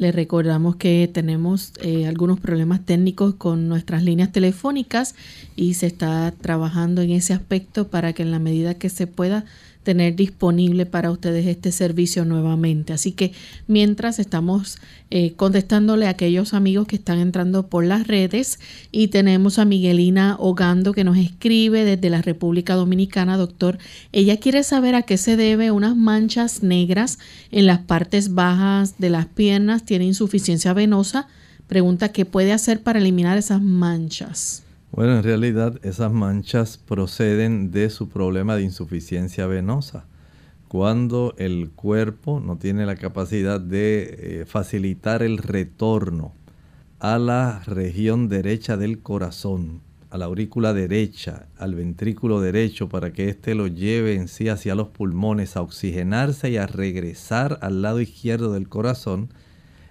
[0.00, 5.14] Les recordamos que tenemos eh, algunos problemas técnicos con nuestras líneas telefónicas
[5.56, 9.44] y se está trabajando en ese aspecto para que en la medida que se pueda
[9.82, 12.92] tener disponible para ustedes este servicio nuevamente.
[12.92, 13.32] Así que
[13.66, 14.78] mientras estamos
[15.10, 18.60] eh, contestándole a aquellos amigos que están entrando por las redes
[18.92, 23.78] y tenemos a Miguelina Hogando que nos escribe desde la República Dominicana, doctor.
[24.12, 27.18] Ella quiere saber a qué se debe unas manchas negras
[27.50, 31.26] en las partes bajas de las piernas, tiene insuficiencia venosa.
[31.66, 34.64] Pregunta qué puede hacer para eliminar esas manchas.
[34.92, 40.06] Bueno, en realidad esas manchas proceden de su problema de insuficiencia venosa.
[40.66, 46.32] Cuando el cuerpo no tiene la capacidad de eh, facilitar el retorno
[46.98, 49.80] a la región derecha del corazón,
[50.10, 54.74] a la aurícula derecha, al ventrículo derecho, para que éste lo lleve en sí hacia
[54.74, 59.28] los pulmones a oxigenarse y a regresar al lado izquierdo del corazón,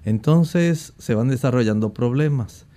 [0.03, 2.67] entonces se van desarrollando problemas.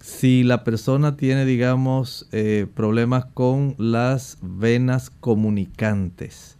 [0.00, 6.56] Si la persona tiene, digamos, eh, problemas con las venas comunicantes,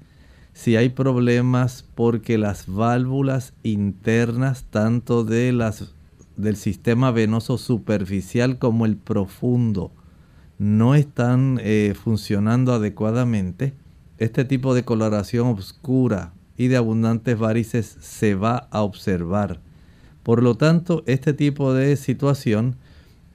[0.53, 5.93] si hay problemas porque las válvulas internas, tanto de las,
[6.37, 9.93] del sistema venoso superficial como el profundo,
[10.59, 13.74] no están eh, funcionando adecuadamente,
[14.16, 19.61] este tipo de coloración oscura y de abundantes varices se va a observar.
[20.22, 22.76] Por lo tanto, este tipo de situación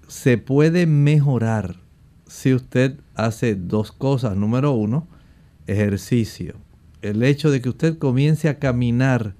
[0.08, 1.78] se puede mejorar
[2.28, 4.36] si usted hace dos cosas.
[4.36, 5.08] Número uno,
[5.68, 6.56] ejercicio.
[7.02, 9.36] El hecho de que usted comience a caminar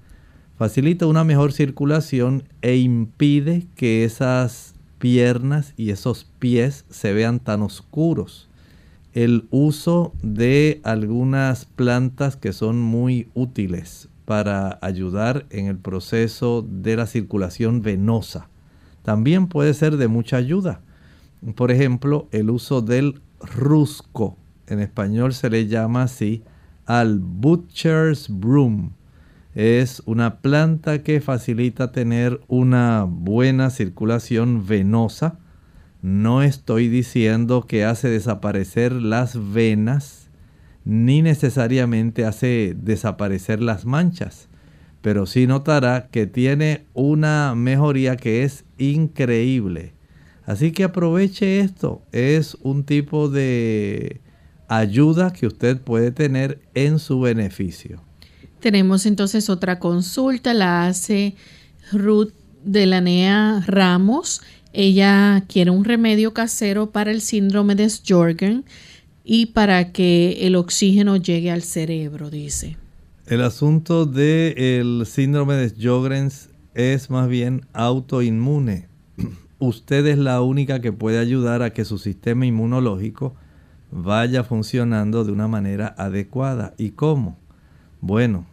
[0.56, 7.62] facilita una mejor circulación e impide que esas piernas y esos pies se vean tan
[7.62, 8.48] oscuros.
[9.14, 16.96] El uso de algunas plantas que son muy útiles para ayudar en el proceso de
[16.96, 18.48] la circulación venosa
[19.02, 20.80] también puede ser de mucha ayuda.
[21.56, 24.36] Por ejemplo, el uso del rusco,
[24.66, 26.44] en español se le llama así,
[26.86, 28.92] al butcher's broom
[29.54, 35.38] es una planta que facilita tener una buena circulación venosa.
[36.00, 40.30] No estoy diciendo que hace desaparecer las venas,
[40.84, 44.48] ni necesariamente hace desaparecer las manchas,
[45.02, 49.92] pero sí notará que tiene una mejoría que es increíble.
[50.46, 54.20] Así que aproveche esto, es un tipo de
[54.68, 58.02] ayuda que usted puede tener en su beneficio.
[58.60, 61.34] Tenemos entonces otra consulta, la hace
[61.92, 62.32] Ruth
[62.64, 64.40] de la NEA Ramos.
[64.72, 68.64] Ella quiere un remedio casero para el síndrome de Sjorgen
[69.24, 72.76] y para que el oxígeno llegue al cerebro, dice.
[73.26, 76.28] El asunto del síndrome de Sjogren
[76.74, 78.88] es más bien autoinmune.
[79.60, 83.36] Usted es la única que puede ayudar a que su sistema inmunológico
[83.92, 86.74] vaya funcionando de una manera adecuada.
[86.78, 87.38] ¿Y cómo?
[88.00, 88.44] Bueno,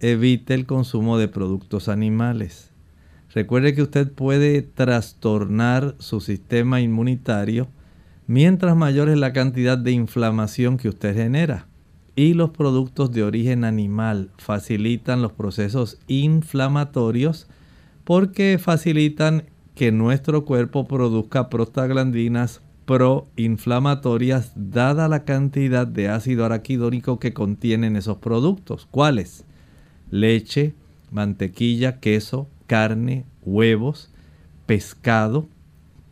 [0.00, 2.72] evite el consumo de productos animales.
[3.32, 7.68] Recuerde que usted puede trastornar su sistema inmunitario
[8.26, 11.69] mientras mayor es la cantidad de inflamación que usted genera.
[12.16, 17.46] Y los productos de origen animal facilitan los procesos inflamatorios
[18.04, 19.44] porque facilitan
[19.74, 28.18] que nuestro cuerpo produzca prostaglandinas proinflamatorias dada la cantidad de ácido araquidónico que contienen esos
[28.18, 28.86] productos.
[28.90, 29.44] ¿Cuáles?
[30.10, 30.74] leche,
[31.10, 34.10] mantequilla, queso, carne, huevos,
[34.66, 35.46] pescado,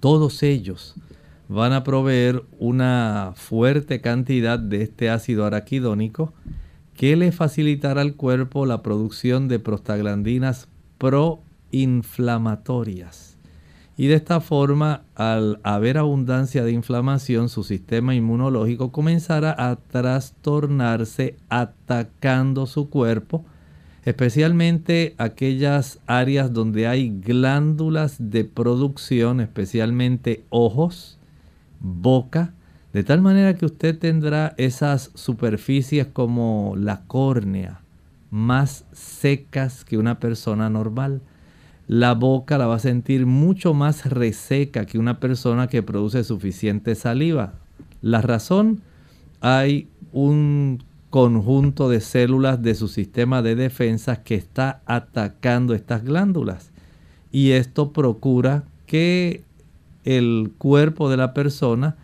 [0.01, 0.95] todos ellos
[1.49, 6.33] van a proveer una fuerte cantidad de este ácido araquidónico
[6.95, 10.69] que le facilitará al cuerpo la producción de prostaglandinas
[10.99, 13.39] proinflamatorias.
[13.97, 21.37] Y de esta forma, al haber abundancia de inflamación, su sistema inmunológico comenzará a trastornarse
[21.49, 23.45] atacando su cuerpo
[24.09, 31.18] especialmente aquellas áreas donde hay glándulas de producción, especialmente ojos,
[31.81, 32.55] boca,
[32.93, 37.81] de tal manera que usted tendrá esas superficies como la córnea
[38.31, 41.21] más secas que una persona normal.
[41.87, 46.95] La boca la va a sentir mucho más reseca que una persona que produce suficiente
[46.95, 47.55] saliva.
[48.03, 48.83] La razón,
[49.41, 56.71] hay un conjunto de células de su sistema de defensa que está atacando estas glándulas.
[57.33, 59.43] Y esto procura que
[60.09, 61.97] el cuerpo de la persona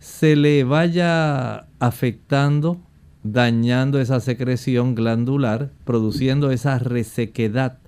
[0.00, 2.80] se le vaya afectando,
[3.22, 7.78] dañando esa secreción glandular, produciendo esa resequedad,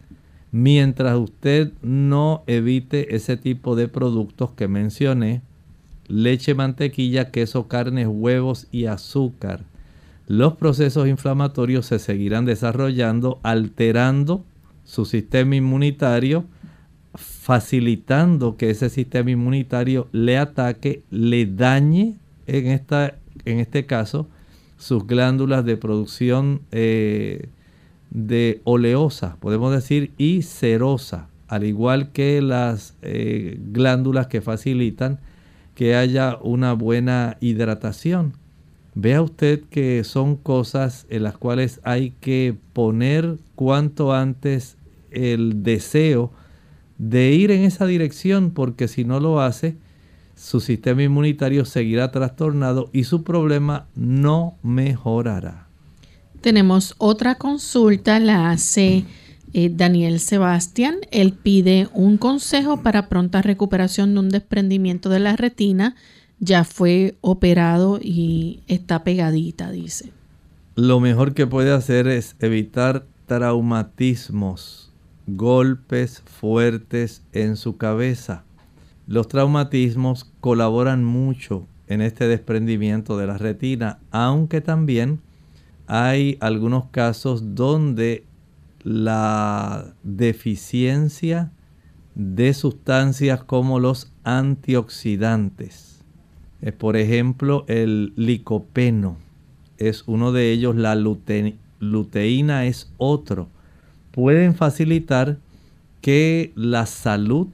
[0.53, 5.43] mientras usted no evite ese tipo de productos que mencioné,
[6.07, 9.65] leche, mantequilla, queso, carnes, huevos y azúcar.
[10.29, 14.45] Los procesos inflamatorios se seguirán desarrollando, alterando
[14.85, 16.45] su sistema inmunitario,
[17.49, 23.15] facilitando que ese sistema inmunitario le ataque, le dañe, en, esta,
[23.47, 24.29] en este caso,
[24.77, 27.49] sus glándulas de producción eh,
[28.11, 35.19] de oleosa, podemos decir, y serosa, al igual que las eh, glándulas que facilitan
[35.75, 38.35] que haya una buena hidratación.
[38.95, 44.77] Vea usted que son cosas en las cuales hay que poner cuanto antes
[45.11, 46.31] el deseo
[46.99, 49.77] de ir en esa dirección porque si no lo hace,
[50.35, 55.67] su sistema inmunitario seguirá trastornado y su problema no mejorará.
[56.41, 59.05] Tenemos otra consulta, la hace
[59.53, 60.97] eh, Daniel Sebastián.
[61.11, 65.97] Él pide un consejo para pronta recuperación de un desprendimiento de la retina.
[66.39, 70.13] Ya fue operado y está pegadita, dice.
[70.77, 74.88] Lo mejor que puede hacer es evitar traumatismos,
[75.29, 78.45] golpes fuertes en su cabeza.
[79.07, 85.21] Los traumatismos colaboran mucho en este desprendimiento de la retina, aunque también
[85.87, 88.25] hay algunos casos donde
[88.83, 91.53] la deficiencia
[92.15, 96.05] de sustancias como los antioxidantes,
[96.61, 99.17] es por ejemplo el licopeno,
[99.79, 103.49] es uno de ellos, la luteína es otro,
[104.19, 105.37] pueden facilitar
[106.01, 107.47] que la salud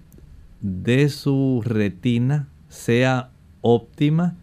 [0.63, 3.29] de su retina sea
[3.61, 4.35] óptima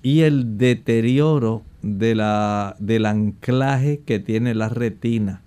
[0.00, 5.42] y el deterioro de la, del anclaje que tiene la retina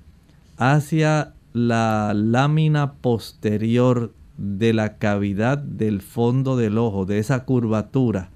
[0.58, 8.30] hacia la lámina posterior de la cavidad del fondo del ojo, de esa curvatura,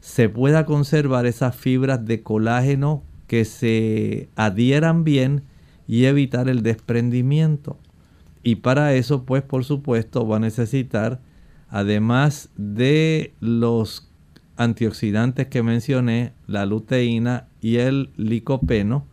[0.00, 5.42] se pueda conservar esas fibras de colágeno que se adhieran bien
[5.88, 7.78] y evitar el desprendimiento.
[8.44, 11.20] Y para eso, pues por supuesto, va a necesitar,
[11.68, 14.08] además de los
[14.56, 19.06] antioxidantes que mencioné, la luteína y el licopeno,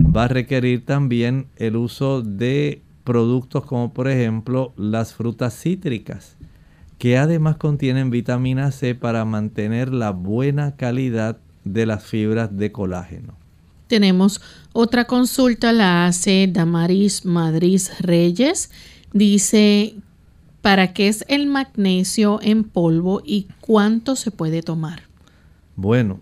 [0.00, 6.36] va a requerir también el uso de productos como por ejemplo las frutas cítricas,
[6.98, 13.34] que además contienen vitamina C para mantener la buena calidad de las fibras de colágeno.
[13.86, 14.40] Tenemos
[14.76, 18.70] otra consulta, la hace Damaris Madrid Reyes.
[19.12, 19.96] Dice
[20.66, 25.02] ¿Para qué es el magnesio en polvo y cuánto se puede tomar?
[25.76, 26.18] Bueno,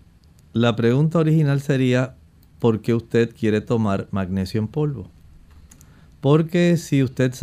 [0.53, 2.13] la pregunta original sería,
[2.59, 5.09] ¿por qué usted quiere tomar magnesio en polvo?
[6.21, 7.33] Porque si usted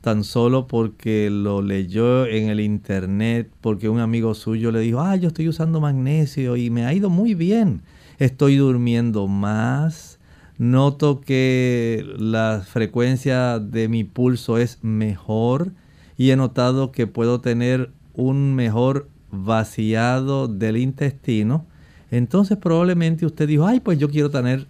[0.00, 5.16] tan, solo porque lo leyó en el internet, porque un amigo suyo le dijo, ah,
[5.16, 7.82] yo estoy usando magnesio y me ha ido muy bien,
[8.20, 10.11] estoy durmiendo más,
[10.58, 15.72] noto que la frecuencia de mi pulso es mejor,
[16.16, 21.66] y he notado que puedo tener un mejor vaciado del intestino,
[22.10, 24.66] entonces probablemente usted dijo, ay, pues yo quiero tener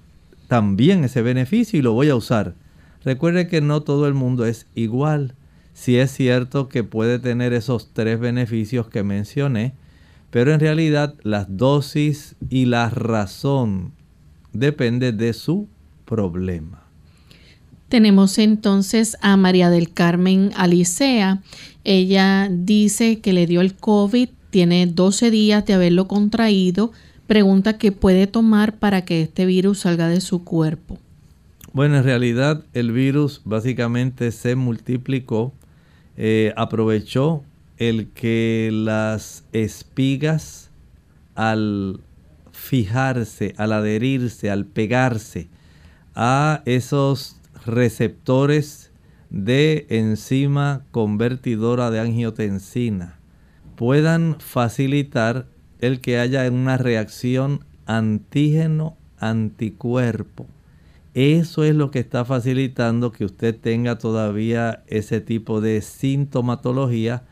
[0.47, 2.55] también ese beneficio y lo voy a usar.
[3.05, 5.35] Recuerde que no todo el mundo es igual.
[5.72, 9.74] Si es cierto que puede tener esos tres beneficios que mencioné,
[10.30, 13.93] pero en realidad las dosis y la razón
[14.53, 15.68] depende de su
[16.05, 16.82] problema.
[17.88, 21.42] Tenemos entonces a María del Carmen Alicea.
[21.84, 26.92] Ella dice que le dio el COVID, tiene 12 días de haberlo contraído.
[27.26, 30.98] Pregunta qué puede tomar para que este virus salga de su cuerpo.
[31.72, 35.53] Bueno, en realidad el virus básicamente se multiplicó,
[36.16, 37.42] eh, aprovechó
[37.78, 40.70] el que las espigas
[41.34, 42.00] al
[42.73, 45.51] fijarse, al adherirse, al pegarse
[46.14, 48.91] a esos receptores
[49.29, 53.18] de enzima convertidora de angiotensina
[53.77, 55.45] puedan facilitar
[55.81, 60.47] el que haya una reacción antígeno-anticuerpo.
[61.12, 67.25] Eso es lo que está facilitando que usted tenga todavía ese tipo de sintomatología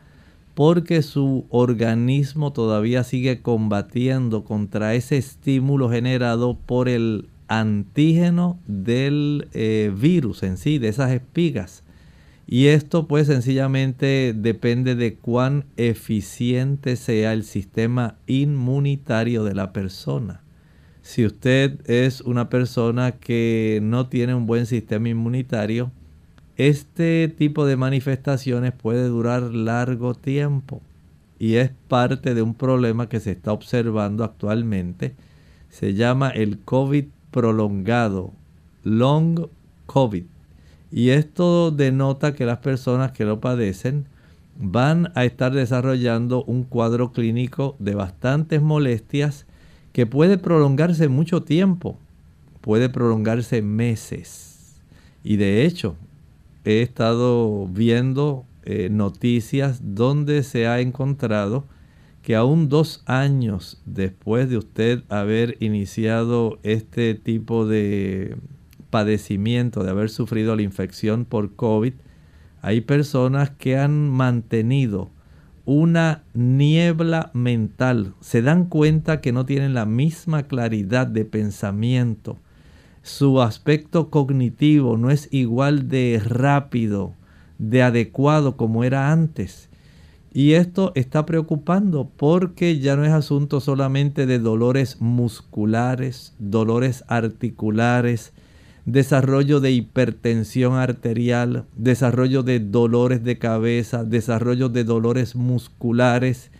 [0.63, 9.91] porque su organismo todavía sigue combatiendo contra ese estímulo generado por el antígeno del eh,
[9.97, 11.81] virus en sí, de esas espigas.
[12.45, 20.43] Y esto pues sencillamente depende de cuán eficiente sea el sistema inmunitario de la persona.
[21.01, 25.91] Si usted es una persona que no tiene un buen sistema inmunitario,
[26.57, 30.81] este tipo de manifestaciones puede durar largo tiempo
[31.39, 35.15] y es parte de un problema que se está observando actualmente.
[35.69, 38.31] Se llama el COVID prolongado,
[38.83, 39.47] long
[39.87, 40.25] COVID.
[40.91, 44.05] Y esto denota que las personas que lo padecen
[44.55, 49.47] van a estar desarrollando un cuadro clínico de bastantes molestias
[49.93, 51.97] que puede prolongarse mucho tiempo,
[52.61, 54.79] puede prolongarse meses.
[55.23, 55.95] Y de hecho,
[56.65, 61.65] he estado viendo eh, noticias donde se ha encontrado
[62.21, 68.37] que aún dos años después de usted haber iniciado este tipo de
[68.91, 71.93] padecimiento, de haber sufrido la infección por COVID,
[72.63, 75.09] Hay personas que han mantenido
[75.65, 82.37] una niebla mental, se dan cuenta que no tienen la misma claridad de pensamiento,
[83.01, 87.13] su aspecto cognitivo no es igual de rápido,
[87.57, 89.69] de adecuado como era antes.
[90.33, 98.31] Y esto está preocupando porque ya no es asunto solamente de dolores musculares, dolores articulares,
[98.85, 106.51] desarrollo de hipertensión arterial, desarrollo de dolores de cabeza, desarrollo de dolores musculares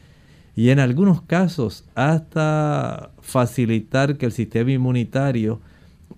[0.56, 5.62] y en algunos casos hasta facilitar que el sistema inmunitario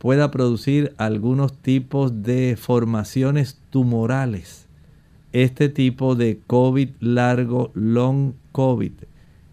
[0.03, 4.67] pueda producir algunos tipos de formaciones tumorales.
[5.31, 8.91] Este tipo de COVID largo, long COVID,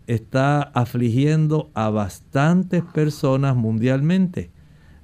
[0.09, 4.51] está afligiendo a bastantes personas mundialmente.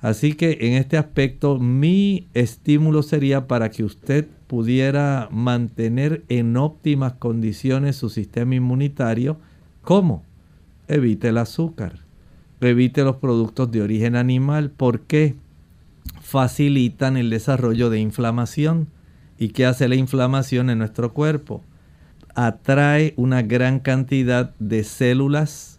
[0.01, 7.13] Así que en este aspecto mi estímulo sería para que usted pudiera mantener en óptimas
[7.13, 9.37] condiciones su sistema inmunitario.
[9.83, 10.25] ¿Cómo?
[10.89, 12.06] Evite el azúcar
[12.61, 14.71] evite los productos de origen animal.
[14.71, 15.35] porque
[16.21, 18.89] Facilitan el desarrollo de inflamación.
[19.39, 21.63] ¿Y qué hace la inflamación en nuestro cuerpo?
[22.35, 25.79] Atrae una gran cantidad de células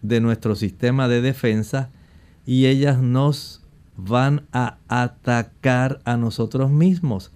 [0.00, 1.90] de nuestro sistema de defensa
[2.46, 3.62] y ellas nos
[3.96, 7.30] van a atacar a nosotros mismos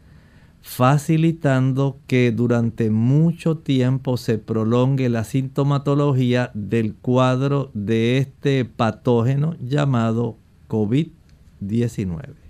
[0.62, 10.36] facilitando que durante mucho tiempo se prolongue la sintomatología del cuadro de este patógeno llamado
[10.68, 12.48] COVID-19.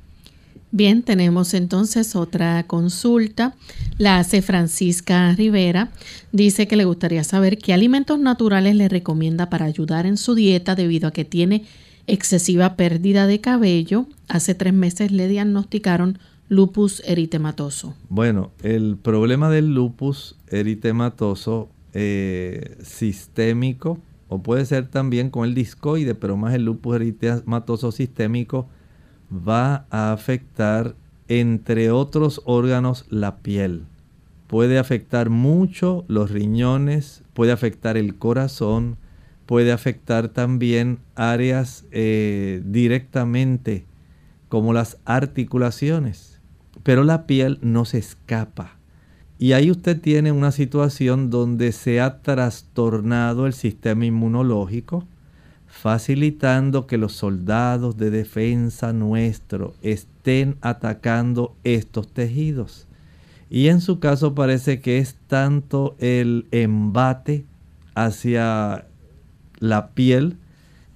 [0.70, 3.54] Bien, tenemos entonces otra consulta.
[3.96, 5.90] La hace Francisca Rivera.
[6.30, 10.74] Dice que le gustaría saber qué alimentos naturales le recomienda para ayudar en su dieta
[10.74, 11.64] debido a que tiene
[12.06, 14.06] excesiva pérdida de cabello.
[14.28, 16.18] Hace tres meses le diagnosticaron
[16.48, 17.94] lupus eritematoso?
[18.08, 26.14] Bueno, el problema del lupus eritematoso eh, sistémico, o puede ser también con el discoide,
[26.14, 28.68] pero más el lupus eritematoso sistémico,
[29.30, 30.94] va a afectar,
[31.28, 33.84] entre otros órganos, la piel.
[34.46, 38.96] Puede afectar mucho los riñones, puede afectar el corazón,
[39.44, 43.84] puede afectar también áreas eh, directamente
[44.48, 46.27] como las articulaciones
[46.88, 48.78] pero la piel no se escapa.
[49.38, 55.04] Y ahí usted tiene una situación donde se ha trastornado el sistema inmunológico,
[55.66, 62.86] facilitando que los soldados de defensa nuestro estén atacando estos tejidos.
[63.50, 67.44] Y en su caso parece que es tanto el embate
[67.94, 68.86] hacia
[69.58, 70.38] la piel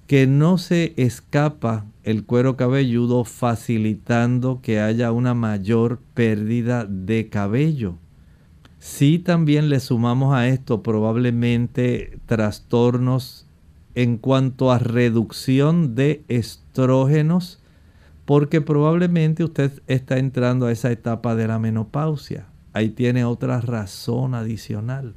[0.07, 7.95] que no se escapa el cuero cabelludo facilitando que haya una mayor pérdida de cabello.
[8.79, 13.47] Si también le sumamos a esto probablemente trastornos
[13.95, 17.61] en cuanto a reducción de estrógenos,
[18.25, 22.47] porque probablemente usted está entrando a esa etapa de la menopausia.
[22.73, 25.15] Ahí tiene otra razón adicional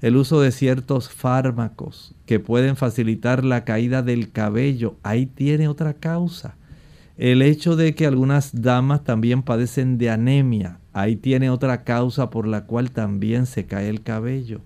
[0.00, 5.94] el uso de ciertos fármacos que pueden facilitar la caída del cabello, ahí tiene otra
[5.94, 6.56] causa.
[7.16, 12.46] El hecho de que algunas damas también padecen de anemia, ahí tiene otra causa por
[12.46, 14.60] la cual también se cae el cabello.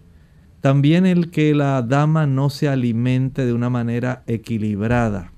[0.60, 5.32] También el que la dama no se alimente de una manera equilibrada,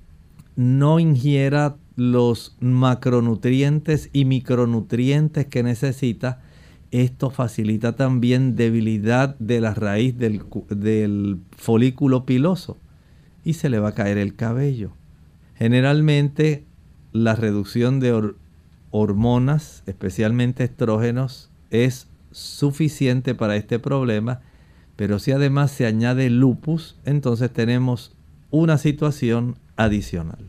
[0.56, 6.42] no ingiera los macronutrientes y micronutrientes que necesita,
[7.02, 12.76] esto facilita también debilidad de la raíz del, folículo piloso
[13.44, 14.92] y se le va a caer el cabello.
[15.56, 16.64] Generalmente
[17.12, 18.34] la reducción de
[18.90, 24.40] hormonas, especialmente estrógenos, es suficiente para este problema,
[24.94, 28.12] pero si además se añade lupus, entonces tenemos
[28.52, 30.48] una situación adicional.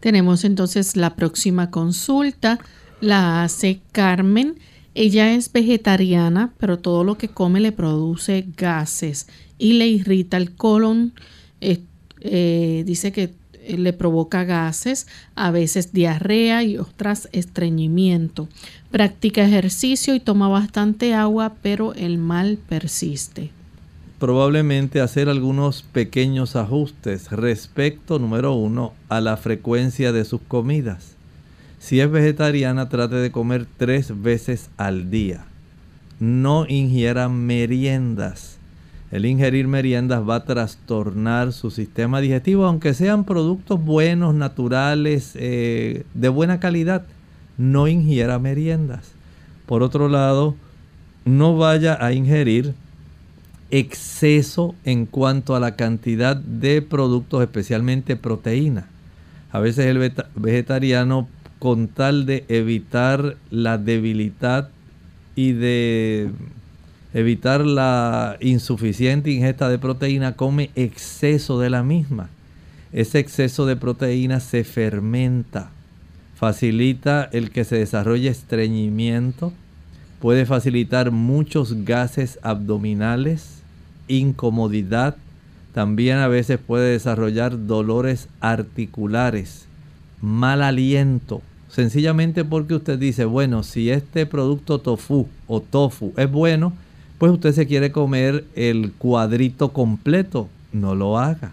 [0.00, 2.58] Tenemos entonces la próxima consulta,
[3.00, 4.56] la hace Carmen
[4.94, 9.28] ella es vegetariana, pero todo lo que come le produce gases
[9.58, 11.12] y le irrita el colon.
[11.60, 13.32] Eh, dice que
[13.76, 18.48] le provoca gases, a veces diarrea y otras estreñimiento.
[18.90, 23.50] Practica ejercicio y toma bastante agua, pero el mal persiste.
[24.18, 31.17] Probablemente hacer algunos pequeños ajustes respecto, número uno, a la frecuencia de sus comidas.
[31.78, 35.44] Si es vegetariana, trate de comer tres veces al día.
[36.20, 38.58] No ingiera meriendas.
[39.10, 46.04] El ingerir meriendas va a trastornar su sistema digestivo, aunque sean productos buenos, naturales, eh,
[46.12, 47.04] de buena calidad.
[47.56, 49.12] No ingiera meriendas.
[49.66, 50.56] Por otro lado,
[51.24, 52.74] no vaya a ingerir
[53.70, 58.88] exceso en cuanto a la cantidad de productos, especialmente proteína.
[59.50, 61.28] A veces el vegetariano,
[61.58, 64.70] con tal de evitar la debilidad
[65.34, 66.30] y de
[67.14, 72.28] evitar la insuficiente ingesta de proteína, come exceso de la misma.
[72.92, 75.70] Ese exceso de proteína se fermenta,
[76.34, 79.52] facilita el que se desarrolle estreñimiento,
[80.20, 83.62] puede facilitar muchos gases abdominales,
[84.08, 85.16] incomodidad,
[85.74, 89.66] también a veces puede desarrollar dolores articulares,
[90.20, 96.72] mal aliento, sencillamente porque usted dice, bueno, si este producto tofu o tofu es bueno,
[97.18, 101.52] pues usted se quiere comer el cuadrito completo, no lo haga.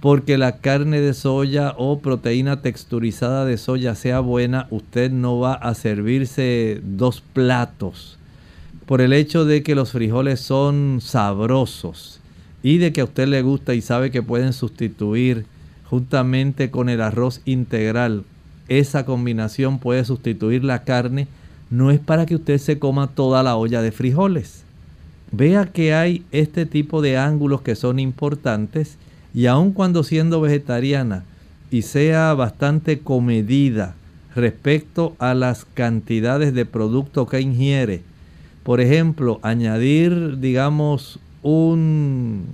[0.00, 5.54] Porque la carne de soya o proteína texturizada de soya sea buena, usted no va
[5.54, 8.18] a servirse dos platos.
[8.86, 12.20] Por el hecho de que los frijoles son sabrosos
[12.62, 15.44] y de que a usted le gusta y sabe que pueden sustituir
[15.84, 18.24] juntamente con el arroz integral,
[18.70, 21.26] esa combinación puede sustituir la carne,
[21.68, 24.62] no es para que usted se coma toda la olla de frijoles.
[25.32, 28.96] Vea que hay este tipo de ángulos que son importantes
[29.34, 31.24] y aun cuando siendo vegetariana
[31.70, 33.94] y sea bastante comedida
[34.34, 38.02] respecto a las cantidades de producto que ingiere,
[38.62, 42.46] por ejemplo, añadir, digamos, un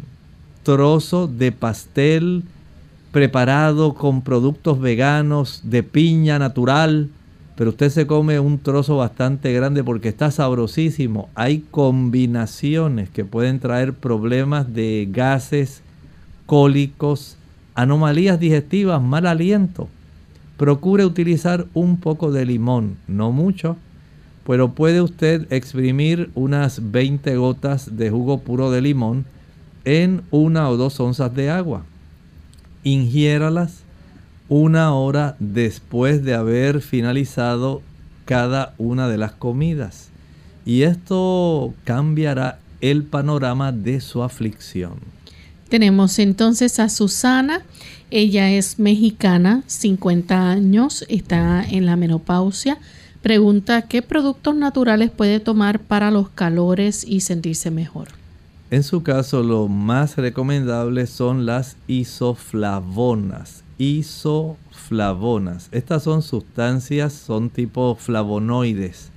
[0.63, 2.45] trozo de pastel
[3.17, 7.09] preparado con productos veganos de piña natural,
[7.57, 11.31] pero usted se come un trozo bastante grande porque está sabrosísimo.
[11.35, 15.81] Hay combinaciones que pueden traer problemas de gases,
[16.45, 17.39] cólicos,
[17.75, 19.89] anomalías digestivas, mal aliento.
[20.59, 23.79] Procure utilizar un poco de limón, no mucho,
[24.47, 29.25] pero puede usted exprimir unas 20 gotas de jugo puro de limón
[29.87, 31.87] en una o dos onzas de agua.
[32.87, 33.81] Ingiéralas
[34.49, 37.83] una hora después de haber finalizado
[38.27, 40.11] cada una de las comidas.
[40.65, 45.01] Y esto cambiará el panorama de su aflicción.
[45.69, 47.63] Tenemos entonces a Susana.
[48.13, 52.79] Ella es mexicana, 50 años, está en la menopausia.
[53.21, 58.26] Pregunta, ¿qué productos naturales puede tomar para los calores y sentirse mejor?
[58.71, 65.69] En su caso, lo más recomendable son las isoflavonas isoflavonas.
[65.73, 69.11] Estas son sustancias, son tipo flavonoides,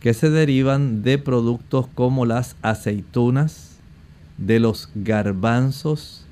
[0.00, 3.76] que se derivan de productos como las aceitunas,
[4.36, 6.24] de los garbanzos,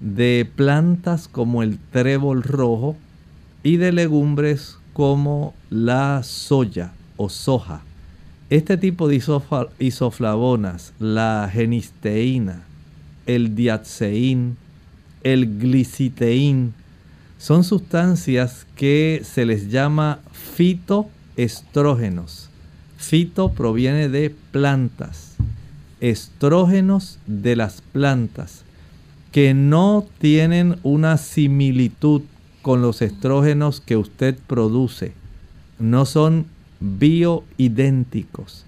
[0.00, 2.96] de plantas como el trébol rojo
[3.62, 7.82] y de legumbres como la soya o soja.
[8.50, 9.22] Este tipo de
[9.78, 12.62] isoflavonas, la genisteína,
[13.26, 14.56] el diatseín,
[15.22, 16.72] el gliciteín,
[17.36, 22.48] son sustancias que se les llama fitoestrógenos.
[22.96, 25.36] Fito proviene de plantas,
[26.00, 28.64] estrógenos de las plantas,
[29.30, 32.22] que no tienen una similitud
[32.62, 35.12] con los estrógenos que usted produce.
[35.78, 36.46] No son
[36.80, 38.64] bioidénticos,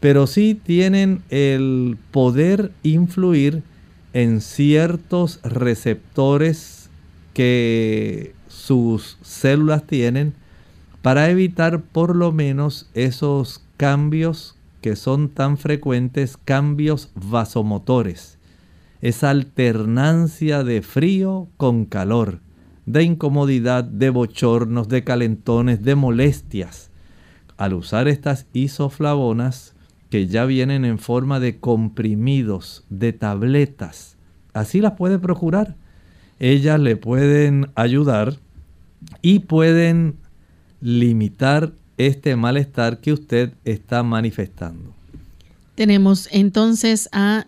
[0.00, 3.62] pero sí tienen el poder influir
[4.12, 6.88] en ciertos receptores
[7.34, 10.34] que sus células tienen
[11.02, 18.38] para evitar por lo menos esos cambios que son tan frecuentes, cambios vasomotores,
[19.00, 22.40] esa alternancia de frío con calor,
[22.86, 26.87] de incomodidad, de bochornos, de calentones, de molestias.
[27.58, 29.74] Al usar estas isoflavonas,
[30.08, 34.16] que ya vienen en forma de comprimidos, de tabletas,
[34.54, 35.76] así las puede procurar
[36.38, 38.38] ellas le pueden ayudar
[39.22, 40.16] y pueden
[40.80, 44.94] limitar este malestar que usted está manifestando.
[45.74, 47.46] Tenemos entonces a,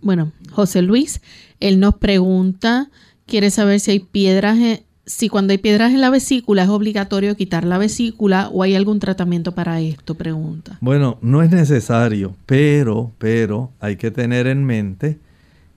[0.00, 1.20] bueno, José Luis.
[1.60, 2.90] Él nos pregunta,
[3.26, 4.58] quiere saber si hay piedras,
[5.06, 8.98] si cuando hay piedras en la vesícula es obligatorio quitar la vesícula o hay algún
[8.98, 10.78] tratamiento para esto, pregunta.
[10.80, 15.18] Bueno, no es necesario, pero, pero hay que tener en mente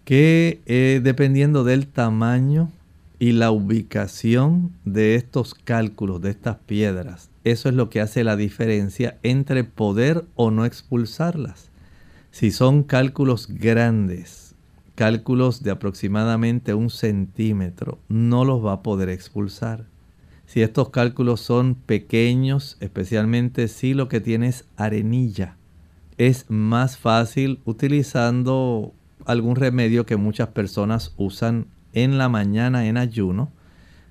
[0.04, 2.72] que eh, dependiendo del tamaño
[3.20, 8.36] y la ubicación de estos cálculos, de estas piedras, eso es lo que hace la
[8.36, 11.70] diferencia entre poder o no expulsarlas.
[12.32, 14.49] Si son cálculos grandes,
[15.00, 19.86] cálculos de aproximadamente un centímetro, no los va a poder expulsar.
[20.46, 25.56] Si estos cálculos son pequeños, especialmente si lo que tiene es arenilla,
[26.18, 28.92] es más fácil utilizando
[29.24, 33.54] algún remedio que muchas personas usan en la mañana en ayuno.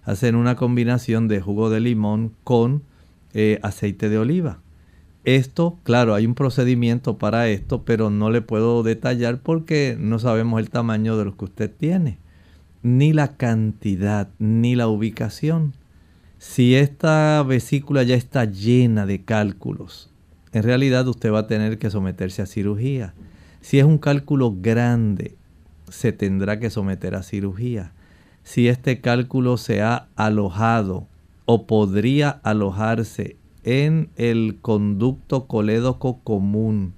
[0.04, 2.82] Hacen una combinación de jugo de limón con
[3.34, 4.60] eh, aceite de oliva.
[5.28, 10.58] Esto, claro, hay un procedimiento para esto, pero no le puedo detallar porque no sabemos
[10.58, 12.16] el tamaño de lo que usted tiene,
[12.82, 15.74] ni la cantidad, ni la ubicación.
[16.38, 20.10] Si esta vesícula ya está llena de cálculos,
[20.54, 23.12] en realidad usted va a tener que someterse a cirugía.
[23.60, 25.36] Si es un cálculo grande,
[25.90, 27.92] se tendrá que someter a cirugía.
[28.44, 31.06] Si este cálculo se ha alojado
[31.44, 36.94] o podría alojarse en el conducto colédoco común,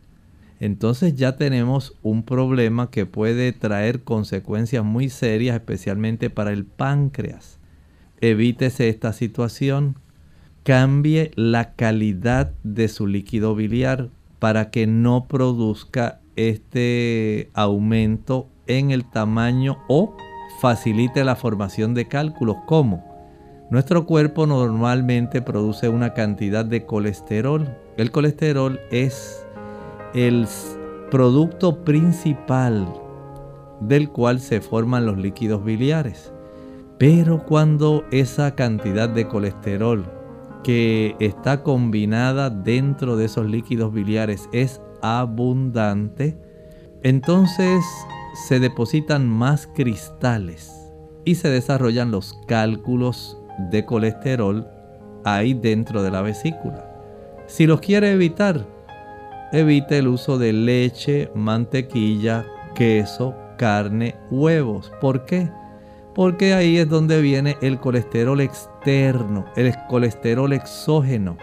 [0.61, 7.61] entonces ya tenemos un problema que puede traer consecuencias muy serias, especialmente para el páncreas
[8.21, 9.97] evítese esta situación,
[10.63, 14.09] cambie la calidad de su líquido biliar
[14.39, 20.17] para que no produzca este aumento en el tamaño o
[20.61, 22.57] facilite la formación de cálculos.
[22.67, 23.10] ¿Cómo?
[23.71, 27.79] Nuestro cuerpo normalmente produce una cantidad de colesterol.
[27.97, 29.47] El colesterol es
[30.13, 30.49] el
[31.09, 32.93] producto principal
[33.81, 36.33] del cual se forman los líquidos biliares.
[36.99, 40.05] Pero cuando esa cantidad de colesterol
[40.65, 46.37] que está combinada dentro de esos líquidos biliares es abundante,
[47.05, 47.85] entonces
[48.49, 50.93] se depositan más cristales
[51.25, 54.67] y se desarrollan los cálculos de colesterol
[55.25, 56.87] ahí dentro de la vesícula.
[57.47, 58.65] Si los quiere evitar,
[59.53, 64.93] evite el uso de leche, mantequilla, queso, carne, huevos.
[65.01, 65.51] ¿Por qué?
[66.15, 71.37] porque ahí es donde viene el colesterol externo, el colesterol exógeno.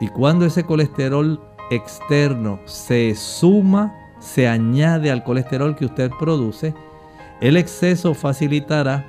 [0.00, 1.40] Y cuando ese colesterol
[1.70, 6.74] externo se suma, se añade al colesterol que usted produce,
[7.40, 9.04] el exceso facilitará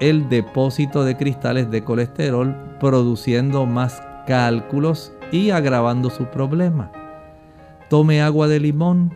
[0.00, 6.92] el depósito de cristales de colesterol, produciendo más cálculos y agravando su problema.
[7.90, 9.12] Tome agua de limón,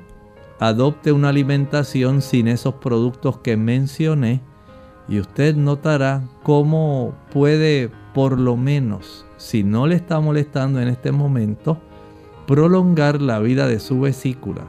[0.58, 4.40] adopte una alimentación sin esos productos que mencioné,
[5.08, 11.12] y usted notará cómo puede por lo menos, si no le está molestando en este
[11.12, 11.78] momento,
[12.46, 14.62] prolongar la vida de su vesícula.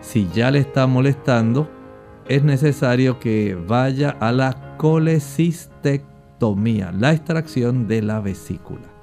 [0.00, 1.68] Si ya le está molestando,
[2.28, 8.96] es necesario que vaya a la colecistectomía, la extracción de la vesícula.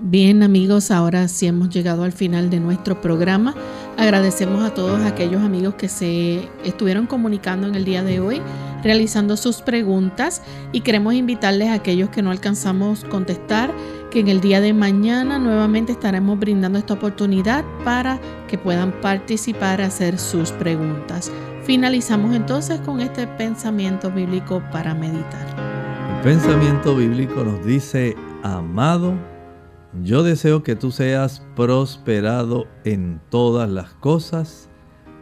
[0.00, 3.54] Bien amigos, ahora sí hemos llegado al final de nuestro programa.
[3.96, 8.40] Agradecemos a todos aquellos amigos que se estuvieron comunicando en el día de hoy,
[8.84, 10.40] realizando sus preguntas
[10.72, 13.74] y queremos invitarles a aquellos que no alcanzamos contestar
[14.12, 19.80] que en el día de mañana nuevamente estaremos brindando esta oportunidad para que puedan participar,
[19.80, 21.32] hacer sus preguntas.
[21.68, 25.46] Finalizamos entonces con este pensamiento bíblico para meditar.
[26.16, 29.12] El pensamiento bíblico nos dice, amado,
[30.02, 34.70] yo deseo que tú seas prosperado en todas las cosas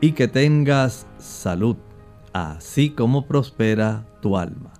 [0.00, 1.74] y que tengas salud,
[2.32, 4.72] así como prospera tu alma.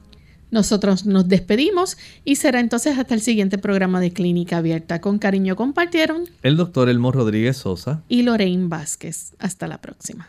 [0.53, 5.01] Nosotros nos despedimos y será entonces hasta el siguiente programa de Clínica Abierta.
[5.01, 9.35] Con cariño compartieron el doctor Elmo Rodríguez Sosa y Lorraine Vázquez.
[9.41, 10.29] Hasta la próxima.